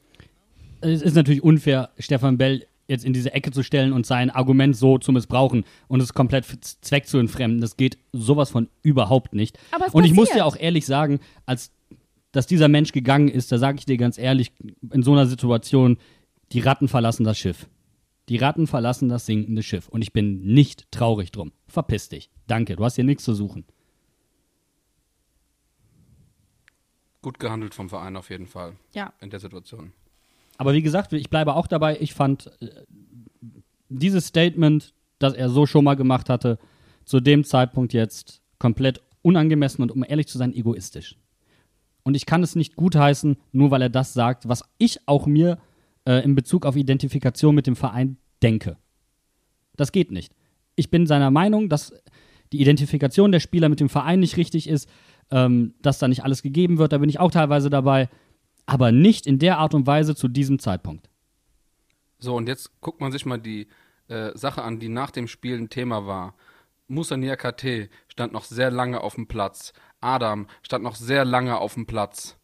[0.80, 4.76] Es ist natürlich unfair, Stefan Bell jetzt in diese Ecke zu stellen und sein Argument
[4.76, 6.44] so zu missbrauchen und es komplett
[6.82, 7.60] Zweck zu entfremden.
[7.60, 9.58] Das geht sowas von überhaupt nicht.
[9.70, 11.72] Aber es und ich muss dir auch ehrlich sagen, als
[12.32, 14.52] dass dieser Mensch gegangen ist, da sage ich dir ganz ehrlich,
[14.92, 15.98] in so einer Situation,
[16.52, 17.68] die Ratten verlassen das Schiff.
[18.28, 19.88] Die Ratten verlassen das sinkende Schiff.
[19.88, 21.52] Und ich bin nicht traurig drum.
[21.68, 22.30] Verpiss dich.
[22.46, 23.64] Danke, du hast hier nichts zu suchen.
[27.22, 29.12] Gut gehandelt vom Verein auf jeden Fall Ja.
[29.20, 29.92] in der Situation.
[30.56, 31.98] Aber wie gesagt, ich bleibe auch dabei.
[32.00, 32.68] Ich fand äh,
[33.88, 36.58] dieses Statement, das er so schon mal gemacht hatte,
[37.04, 41.16] zu dem Zeitpunkt jetzt komplett unangemessen und um ehrlich zu sein, egoistisch.
[42.02, 45.58] Und ich kann es nicht gutheißen, nur weil er das sagt, was ich auch mir
[46.06, 48.76] äh, in Bezug auf Identifikation mit dem Verein denke.
[49.76, 50.32] Das geht nicht.
[50.76, 51.92] Ich bin seiner Meinung, dass
[52.52, 54.88] die Identifikation der Spieler mit dem Verein nicht richtig ist,
[55.30, 56.92] ähm, dass da nicht alles gegeben wird.
[56.92, 58.08] Da bin ich auch teilweise dabei
[58.66, 61.08] aber nicht in der Art und Weise zu diesem Zeitpunkt.
[62.18, 63.68] So, und jetzt guckt man sich mal die
[64.08, 66.34] äh, Sache an, die nach dem Spiel ein Thema war.
[66.86, 69.72] Musa Niakate stand noch sehr lange auf dem Platz.
[70.00, 72.36] Adam stand noch sehr lange auf dem Platz.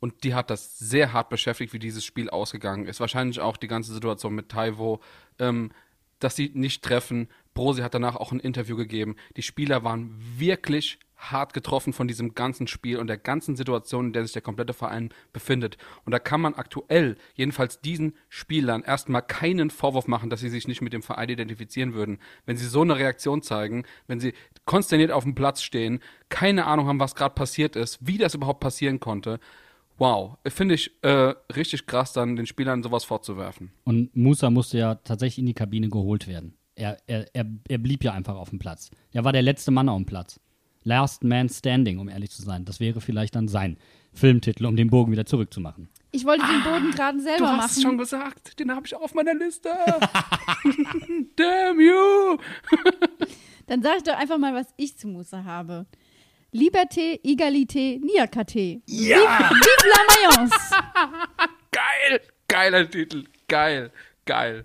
[0.00, 3.00] Und die hat das sehr hart beschäftigt, wie dieses Spiel ausgegangen ist.
[3.00, 5.00] Wahrscheinlich auch die ganze Situation mit Taiwo,
[5.38, 5.72] ähm,
[6.18, 7.28] dass sie nicht treffen.
[7.54, 9.16] Brosi hat danach auch ein Interview gegeben.
[9.36, 14.12] Die Spieler waren wirklich hart getroffen von diesem ganzen Spiel und der ganzen Situation, in
[14.12, 15.76] der sich der komplette Verein befindet.
[16.04, 20.68] Und da kann man aktuell, jedenfalls diesen Spielern, erstmal keinen Vorwurf machen, dass sie sich
[20.68, 22.18] nicht mit dem Verein identifizieren würden.
[22.46, 24.34] Wenn sie so eine Reaktion zeigen, wenn sie
[24.64, 28.60] konsterniert auf dem Platz stehen, keine Ahnung haben, was gerade passiert ist, wie das überhaupt
[28.60, 29.40] passieren konnte.
[29.96, 33.70] Wow, finde ich äh, richtig krass, dann den Spielern sowas vorzuwerfen.
[33.84, 36.56] Und Musa musste ja tatsächlich in die Kabine geholt werden.
[36.76, 38.90] Er, er, er, er blieb ja einfach auf dem Platz.
[39.12, 40.40] Er war der letzte Mann auf dem Platz.
[40.82, 42.64] Last Man Standing, um ehrlich zu sein.
[42.64, 43.78] Das wäre vielleicht dann sein
[44.12, 45.88] Filmtitel, um den Bogen wieder zurückzumachen.
[46.10, 47.98] Ich wollte den Boden gerade Du selber hast es schon machen.
[47.98, 49.70] gesagt, den habe ich auf meiner Liste.
[51.36, 52.38] Damn you!
[53.66, 55.86] Dann sag ich doch einfach mal, was ich zu Musa habe.
[56.52, 58.82] Liberté, Egalité, Niakate.
[58.86, 59.16] Ja!
[59.16, 60.54] Vive, vive la Mayence!
[61.72, 62.20] Geil!
[62.46, 63.24] Geiler Titel.
[63.48, 63.90] Geil.
[64.26, 64.64] Geil.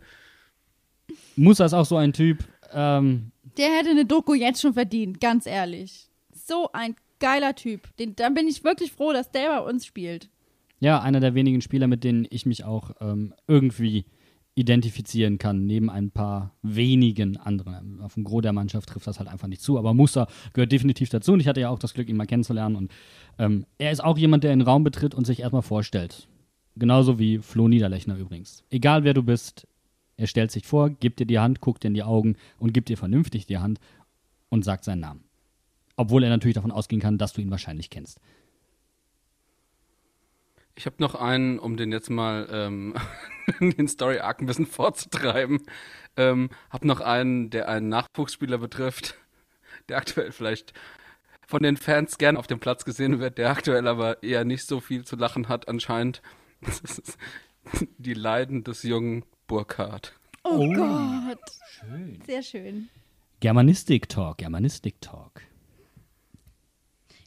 [1.39, 5.45] Musa ist auch so ein Typ, ähm, Der hätte eine Doku jetzt schon verdient, ganz
[5.45, 6.09] ehrlich.
[6.33, 7.95] So ein geiler Typ.
[7.97, 10.29] Den, dann bin ich wirklich froh, dass der bei uns spielt.
[10.79, 14.05] ja, einer der wenigen Spieler, mit denen ich mich auch ähm, irgendwie
[14.55, 18.01] identifizieren kann, neben ein paar wenigen anderen.
[18.01, 21.09] Auf dem Gros der Mannschaft trifft das halt einfach nicht zu, aber Musa gehört definitiv
[21.09, 22.91] dazu und ich hatte ja auch das Glück, ihn mal kennenzulernen und
[23.37, 26.27] ähm, er ist auch jemand, der in den Raum betritt und sich erstmal vorstellt.
[26.75, 28.63] Genauso wie Flo Niederlechner übrigens.
[28.69, 29.65] Egal wer du bist,
[30.19, 32.89] er stellt sich vor, gibt dir die Hand, guckt dir in die Augen und gibt
[32.89, 33.79] dir vernünftig die Hand
[34.49, 35.23] und sagt seinen Namen.
[35.95, 38.19] Obwohl er natürlich davon ausgehen kann, dass du ihn wahrscheinlich kennst.
[40.75, 42.95] Ich habe noch einen, um den jetzt mal ähm,
[43.61, 45.61] den Story Arc ein bisschen vorzutreiben.
[46.17, 49.15] Ähm, hab noch einen, der einen Nachwuchsspieler betrifft,
[49.87, 50.73] der aktuell vielleicht
[51.47, 54.81] von den Fans gern auf dem Platz gesehen wird, der aktuell aber eher nicht so
[54.81, 56.21] viel zu lachen hat anscheinend.
[56.61, 57.17] Das ist
[57.97, 60.13] die Leiden des jungen Burkhardt.
[60.43, 61.39] Oh, Gott.
[62.25, 62.87] Sehr schön.
[63.41, 65.41] Germanistik-Talk, Germanistik-Talk.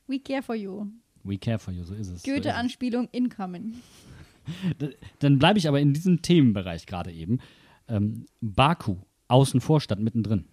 [0.07, 0.87] We care for you.
[1.25, 2.07] We care for you, so ist es.
[2.07, 2.23] so ist es.
[2.23, 3.83] Goethe-Anspielung incoming.
[5.19, 7.41] Dann bleibe ich aber in diesem Themenbereich gerade eben.
[7.89, 8.99] Ähm, Baku,
[9.29, 10.47] außen vor statt mittendrin.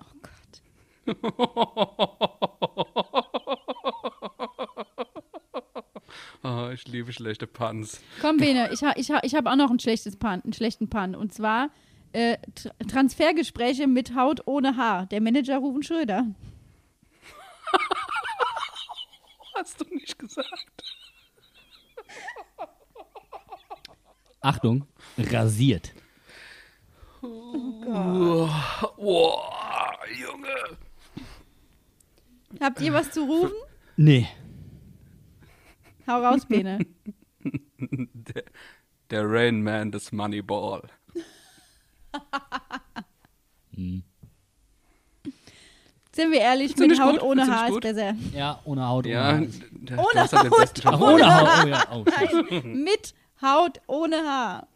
[0.00, 0.62] Oh Gott.
[6.46, 8.02] Oh, ich liebe schlechte Puns.
[8.20, 10.90] Komm, Bene, ich, ha, ich, ha, ich habe auch noch ein schlechtes Pan, einen schlechten
[10.90, 11.14] Pan.
[11.14, 11.70] Und zwar
[12.12, 15.06] äh, Tr Transfergespräche mit Haut ohne Haar.
[15.06, 16.26] Der Manager Rufen Schröder.
[19.56, 20.84] Hast du nicht gesagt?
[24.42, 24.86] Achtung,
[25.16, 25.94] rasiert.
[27.22, 28.50] Wow,
[30.20, 30.78] Junge.
[32.60, 33.56] Habt ihr was zu rufen?
[33.96, 34.28] Nee.
[36.06, 36.78] Hau raus, Bene.
[37.78, 38.44] Der,
[39.10, 40.82] der Rain Man des Moneyball.
[46.12, 47.22] Sind wir ehrlich, mit Haut gut?
[47.22, 48.14] ohne Haar ist besser.
[48.32, 49.38] Ja, ohne Haut, ohne Ja, Haar.
[49.42, 50.78] Ohne halt den Haut.
[50.78, 50.86] Job.
[50.94, 52.04] Ach, ohne Haut, oh ja, oh,
[52.50, 52.64] shit.
[52.64, 54.68] mit Haut ohne Haar.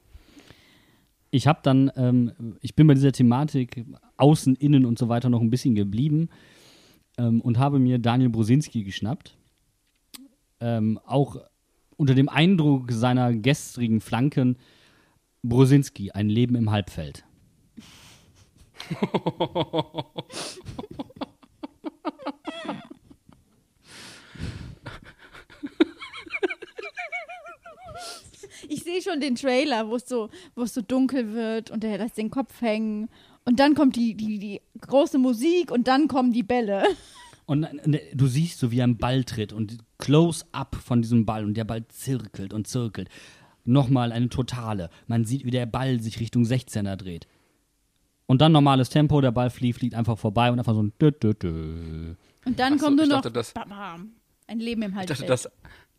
[1.30, 3.84] Ich habe dann, ähm, ich bin bei dieser Thematik
[4.16, 6.28] außen, innen und so weiter noch ein bisschen geblieben
[7.18, 9.37] ähm, und habe mir Daniel Brosinski geschnappt.
[10.60, 11.36] Ähm, auch
[11.96, 14.56] unter dem Eindruck seiner gestrigen Flanken
[15.42, 17.24] Brosinski, ein Leben im Halbfeld.
[28.70, 32.30] Ich sehe schon den Trailer, wo es so, so dunkel wird und er lässt den
[32.30, 33.08] Kopf hängen.
[33.44, 36.84] Und dann kommt die, die, die große Musik und dann kommen die Bälle.
[37.48, 41.44] Und äh, du siehst so, wie er einen Ball tritt und Close-up von diesem Ball
[41.46, 43.08] und der Ball zirkelt und zirkelt.
[43.64, 44.90] Nochmal eine totale.
[45.06, 47.26] Man sieht, wie der Ball sich Richtung 16er dreht.
[48.26, 51.10] Und dann normales Tempo, der Ball fliegt, fliegt einfach vorbei und einfach so ein dö,
[51.10, 52.14] dö, dö.
[52.44, 54.12] Und dann so, kommt nur ich noch dachte, das- bam, bam,
[54.46, 55.20] ein Leben im Ich Halbfeld.
[55.20, 55.50] dachte, das,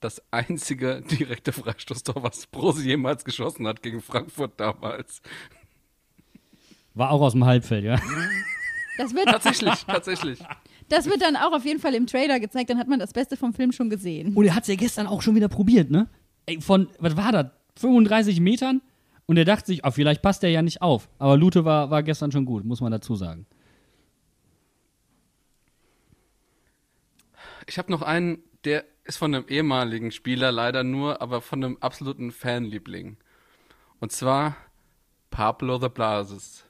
[0.02, 5.24] das einzige direkte Freistoßtor, was Brosi jemals geschossen hat gegen Frankfurt damals.
[6.94, 8.00] War auch aus dem Halbfeld, ja.
[9.00, 10.40] das, wird, Tatsächlich, tatsächlich.
[10.90, 13.38] Das wird dann auch auf jeden Fall im Trailer gezeigt, dann hat man das Beste
[13.38, 14.34] vom Film schon gesehen.
[14.36, 16.08] Und er hat es ja gestern auch schon wieder probiert, ne?
[16.46, 17.48] Ey, von, was war das?
[17.78, 18.82] 35 Metern?
[19.26, 21.08] Und er dachte sich, oh, vielleicht passt der ja nicht auf.
[21.20, 23.46] Aber Lute war, war gestern schon gut, muss man dazu sagen.
[27.68, 31.78] Ich habe noch einen, der ist von einem ehemaligen Spieler leider nur, aber von einem
[31.80, 33.18] absoluten Fanliebling.
[34.00, 34.58] Und zwar
[35.30, 36.66] Pablo the Blases,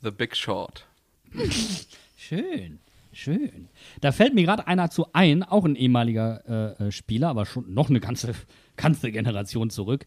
[0.00, 0.86] The Big Short.
[2.16, 2.78] Schön,
[3.12, 3.68] schön.
[4.00, 7.72] Da fällt mir gerade einer zu ein, auch ein ehemaliger äh, äh, Spieler, aber schon
[7.72, 8.34] noch eine ganze,
[8.76, 10.06] ganze Generation zurück.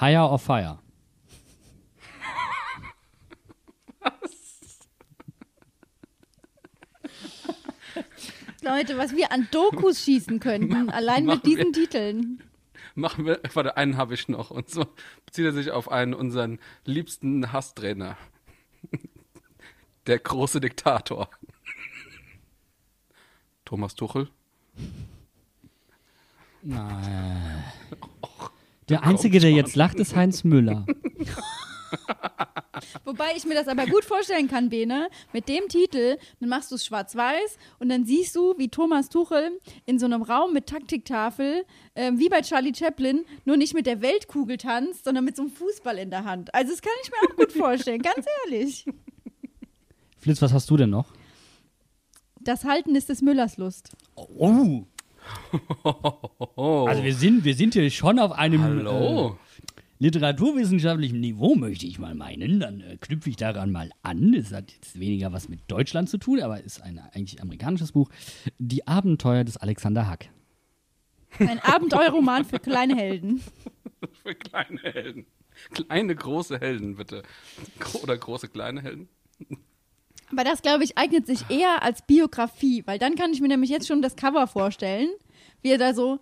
[0.00, 0.78] Higher or Fire.
[8.62, 11.56] Leute, was wir an Dokus schießen könnten, allein mit machen wir.
[11.56, 12.42] diesen Titeln.
[12.94, 14.50] Machen wir, warte, einen habe ich noch.
[14.50, 14.86] Und so
[15.24, 18.16] bezieht er sich auf einen unseren liebsten Hasstrainer.
[20.08, 21.28] Der große Diktator.
[23.68, 24.30] Thomas Tuchel.
[28.88, 30.86] Der Einzige, der jetzt lacht, ist Heinz Müller.
[33.04, 36.76] Wobei ich mir das aber gut vorstellen kann, Bene, mit dem Titel, dann machst du
[36.76, 41.66] es schwarz-weiß und dann siehst du, wie Thomas Tuchel in so einem Raum mit Taktiktafel,
[41.94, 45.50] ähm, wie bei Charlie Chaplin, nur nicht mit der Weltkugel tanzt, sondern mit so einem
[45.50, 46.54] Fußball in der Hand.
[46.54, 48.86] Also das kann ich mir auch gut vorstellen, ganz ehrlich.
[50.16, 51.12] Flitz, was hast du denn noch?
[52.40, 53.96] Das Halten ist des Müllers Lust.
[54.14, 54.84] Oh.
[56.56, 59.32] Also wir sind, wir sind hier schon auf einem Hallo.
[59.32, 59.58] Äh,
[59.98, 62.60] literaturwissenschaftlichen Niveau, möchte ich mal meinen.
[62.60, 64.32] Dann äh, knüpfe ich daran mal an.
[64.32, 68.08] Das hat jetzt weniger was mit Deutschland zu tun, aber ist ein eigentlich amerikanisches Buch.
[68.58, 70.30] Die Abenteuer des Alexander Hack.
[71.38, 73.42] Ein Abenteuerroman für kleine Helden.
[74.22, 75.26] Für kleine Helden.
[75.72, 77.24] Kleine, große Helden, bitte.
[77.80, 79.08] Gro oder große, kleine Helden.
[80.30, 83.70] Aber das, glaube ich, eignet sich eher als Biografie, weil dann kann ich mir nämlich
[83.70, 85.08] jetzt schon das Cover vorstellen,
[85.62, 86.20] wie er da so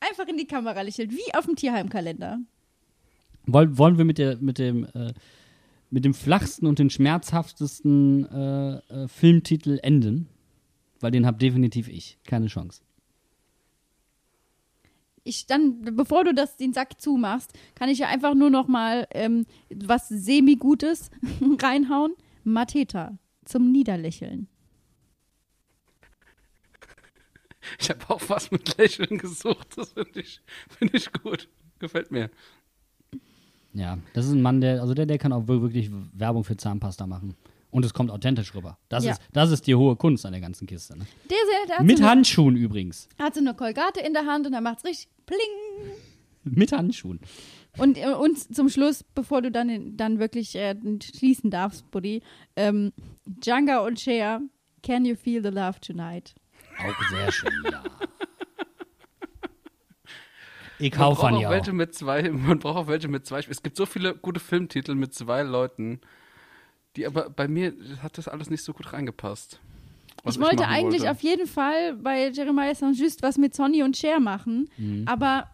[0.00, 2.40] einfach in die Kamera lächelt, wie auf dem Tierheimkalender.
[3.46, 5.12] Wollen, wollen wir mit, der, mit, dem, äh,
[5.90, 10.28] mit dem flachsten und den schmerzhaftesten äh, äh, Filmtitel enden?
[11.00, 12.18] Weil den hab definitiv ich.
[12.26, 12.82] Keine Chance.
[15.24, 19.06] Ich dann, bevor du das, den Sack zumachst, kann ich ja einfach nur noch mal
[19.12, 21.10] ähm, was semi-Gutes
[21.62, 22.12] reinhauen.
[22.44, 24.48] Mateta zum Niederlächeln.
[27.80, 29.68] Ich habe auch was mit Lächeln gesucht.
[29.76, 31.48] Das finde ich, find ich gut.
[31.78, 32.30] Gefällt mir.
[33.72, 36.56] Ja, das ist ein Mann, der, also der, der kann auch wir- wirklich Werbung für
[36.56, 37.34] Zahnpasta machen.
[37.70, 38.78] Und es kommt authentisch rüber.
[38.90, 39.12] Das, Ja.
[39.12, 40.98] ist, das ist die hohe Kunst an der ganzen Kiste.
[40.98, 41.06] Ne?
[41.30, 43.08] Der, der, der Mit so eine, Handschuhen übrigens.
[43.18, 45.38] hat so eine Kolgate in der Hand und dann macht's richtig pling.
[46.44, 47.20] Mit Handschuhen.
[47.78, 52.22] Und, äh, und zum Schluss, bevor du dann, dann wirklich äh, schließen darfst, Buddy,
[52.56, 52.92] ähm,
[53.26, 54.40] Django und Cher,
[54.82, 56.34] Can You Feel the Love Tonight?
[56.78, 57.82] Auch sehr schön, ja.
[60.78, 61.48] Ich von auch dir.
[61.50, 63.38] welche mit zwei, man braucht auch welche mit zwei.
[63.48, 66.00] Es gibt so viele gute Filmtitel mit zwei Leuten,
[66.96, 67.72] die aber bei mir
[68.02, 69.60] hat das alles nicht so gut reingepasst.
[70.24, 71.12] was ich wollte eigentlich wollte.
[71.12, 75.04] auf jeden Fall bei Jeremiah Saint-Just was mit Sonny und Cher machen, Mhm.
[75.06, 75.48] aber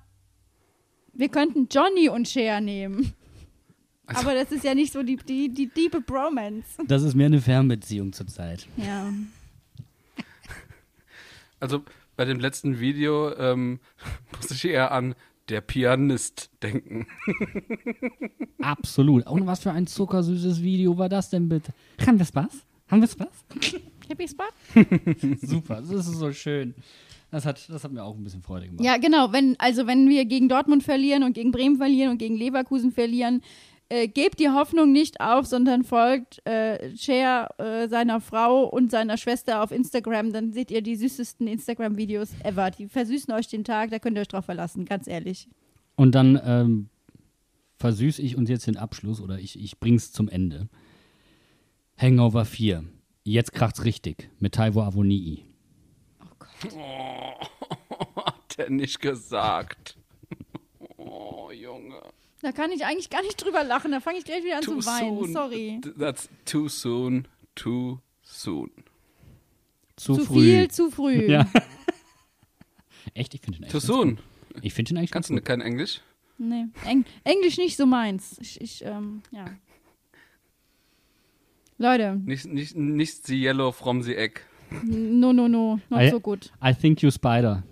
[1.19, 3.12] wir könnten Johnny und Cher nehmen.
[4.07, 6.66] Also- aber das ist ja nicht so die, die, die diebe Bromance.
[6.86, 8.66] Das ist mehr eine Fernbeziehung zurzeit.
[8.77, 9.12] Ja.
[11.61, 11.82] Also
[12.16, 13.81] bei dem letzten Video ähm,
[14.36, 15.16] musste ich eher an
[15.49, 17.09] der Pianist denken.
[18.62, 19.27] Absolut.
[19.27, 21.73] Und was für ein zuckersüßes Video war das denn bitte?
[22.07, 22.65] Haben wir Spaß?
[22.90, 23.45] Haben wir Spaß?
[24.09, 24.45] Happy Spot?
[25.43, 26.74] Super, das ist so schön.
[27.30, 28.84] Das hat, das hat mir auch ein bisschen Freude gemacht.
[28.84, 29.32] Ja, genau.
[29.32, 33.42] Wenn, also wenn wir gegen Dortmund verlieren und gegen Bremen verlieren und gegen Leverkusen verlieren,
[33.90, 39.16] äh, gebt die Hoffnung nicht auf, sondern folgt äh, Cher äh, seiner Frau und seiner
[39.16, 40.32] Schwester auf Instagram.
[40.32, 42.70] Dann seht ihr die süßesten Instagram-Videos ever.
[42.70, 45.48] Die versüßen euch den Tag, da könnt ihr euch drauf verlassen, ganz ehrlich.
[45.96, 46.88] Und dann ähm,
[47.76, 50.68] versüße ich uns jetzt den Abschluss oder ich, ich bring's zum Ende.
[51.96, 52.84] Hangover 4.
[53.24, 54.30] Jetzt kracht's richtig.
[54.38, 55.48] Mit Taiwo Avonii.
[58.16, 59.97] Hat er nicht gesagt.
[60.97, 62.01] Oh, Junge.
[62.40, 63.93] Da kann ich eigentlich gar nicht drüber lachen.
[63.93, 65.18] Da fange ich gleich wieder an Too zu weinen.
[65.18, 65.32] soon.
[65.32, 65.80] Sorry.
[65.98, 67.28] That's too soon.
[67.55, 68.70] Too soon.
[69.97, 70.40] Zu, Zu früh.
[70.43, 71.26] viel, zu früh.
[71.30, 71.48] Ja.
[73.14, 73.35] echt?
[73.35, 74.16] Ich finde den echt Too soon.
[74.16, 74.24] gut.
[74.62, 76.01] Ich finde den eigentlich Kannst ganz du kein Englisch?
[76.40, 78.36] Nee, Eng Englisch nicht so meins.
[78.40, 79.47] Ich, ich ähm, ja.
[81.78, 84.40] Leute, Nicht, nicht, nicht the yellow from the egg.
[84.85, 86.51] No, no, no, not I- so gut.
[86.65, 87.62] I think you spider.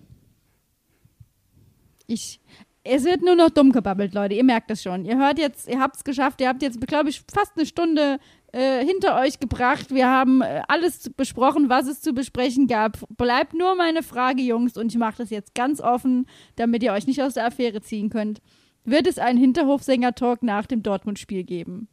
[2.07, 2.41] Ich,
[2.85, 4.35] es wird nur noch dumm gebabbelt, Leute.
[4.35, 5.05] Ihr merkt das schon.
[5.05, 6.41] Ihr hört jetzt, ihr habt es geschafft.
[6.41, 8.19] Ihr habt jetzt, glaube ich, fast eine Stunde
[8.53, 9.93] äh, hinter euch gebracht.
[9.93, 12.99] Wir haben äh, alles besprochen, was es zu besprechen gab.
[13.17, 17.07] Bleibt nur meine Frage, Jungs, und ich mache das jetzt ganz offen, damit ihr euch
[17.09, 18.41] nicht aus der Affäre ziehen könnt.
[18.85, 21.89] Wird es einen Hinterhofsänger-Talk nach dem Dortmund-Spiel geben?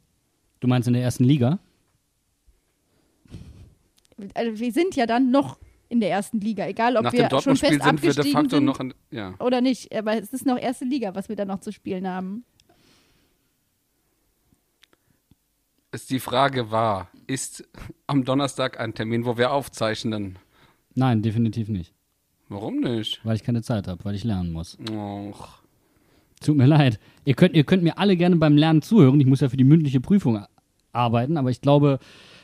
[0.60, 1.58] Du meinst in der ersten Liga?
[4.34, 5.57] Also wir sind ja dann noch
[5.90, 8.31] in der ersten Liga, egal ob Nach wir dem schon fest sind wir de abgestiegen
[8.31, 8.94] facto sind noch in.
[9.11, 9.35] Ja.
[9.40, 9.95] oder nicht.
[9.95, 12.45] Aber es ist noch erste Liga, was wir da noch zu spielen haben.
[15.91, 17.69] Ist die Frage war, ist
[18.07, 20.40] am Donnerstag ein Termin, wo wir aufzeichnen?
[20.95, 21.94] Nein, definitiv nicht.
[22.49, 23.19] Warum nicht?
[23.23, 24.77] Weil ich keine Zeit habe, weil ich lernen muss.
[24.91, 25.60] Och.
[26.41, 26.99] Tut mir leid.
[27.26, 29.19] Ihr könnt, ihr könnt mir alle gerne beim Lernen zuhören.
[29.19, 30.44] Ich muss ja für die mündliche Prüfung
[30.91, 31.99] arbeiten, aber ich glaube,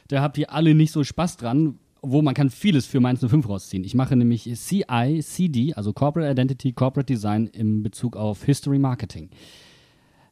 [0.10, 3.48] da habt ihr alle nicht so Spaß dran, wo man kann vieles für Mainz 05
[3.48, 3.84] rausziehen.
[3.84, 9.30] Ich mache nämlich CI, CD, also Corporate Identity, Corporate Design im Bezug auf History Marketing.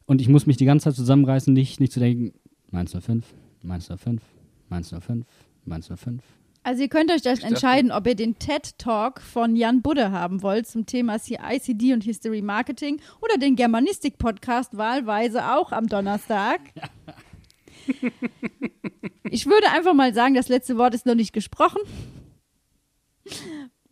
[0.06, 2.32] Und ich muss mich die ganze Zeit zusammenreißen, nicht, nicht zu denken,
[2.70, 3.24] Mainz 05,
[3.62, 4.22] Mainz 05,
[4.68, 5.26] Mainz 05,
[5.64, 6.22] Mainz 05.
[6.64, 10.66] Also ihr könnt euch das entscheiden, ob ihr den TED-Talk von Jan Budde haben wollt
[10.66, 16.60] zum Thema CICD und History Marketing oder den Germanistik-Podcast wahlweise auch am Donnerstag.
[19.30, 21.80] Ich würde einfach mal sagen, das letzte Wort ist noch nicht gesprochen.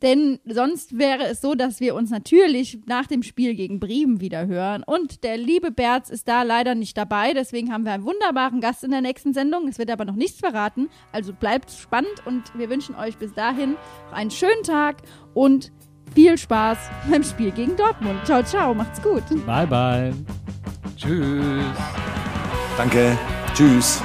[0.03, 4.47] Denn sonst wäre es so, dass wir uns natürlich nach dem Spiel gegen Bremen wieder
[4.47, 4.83] hören.
[4.85, 7.33] Und der liebe Berz ist da leider nicht dabei.
[7.33, 9.69] Deswegen haben wir einen wunderbaren Gast in der nächsten Sendung.
[9.69, 10.89] Es wird aber noch nichts verraten.
[11.13, 13.73] Also bleibt spannend und wir wünschen euch bis dahin
[14.11, 15.03] noch einen schönen Tag
[15.33, 15.73] und
[16.15, 16.79] viel Spaß
[17.11, 18.25] beim Spiel gegen Dortmund.
[18.27, 19.25] Ciao, ciao, macht's gut.
[19.47, 20.15] Bye, bye.
[20.97, 21.65] Tschüss.
[22.77, 23.17] Danke.
[23.57, 24.03] Tschüss.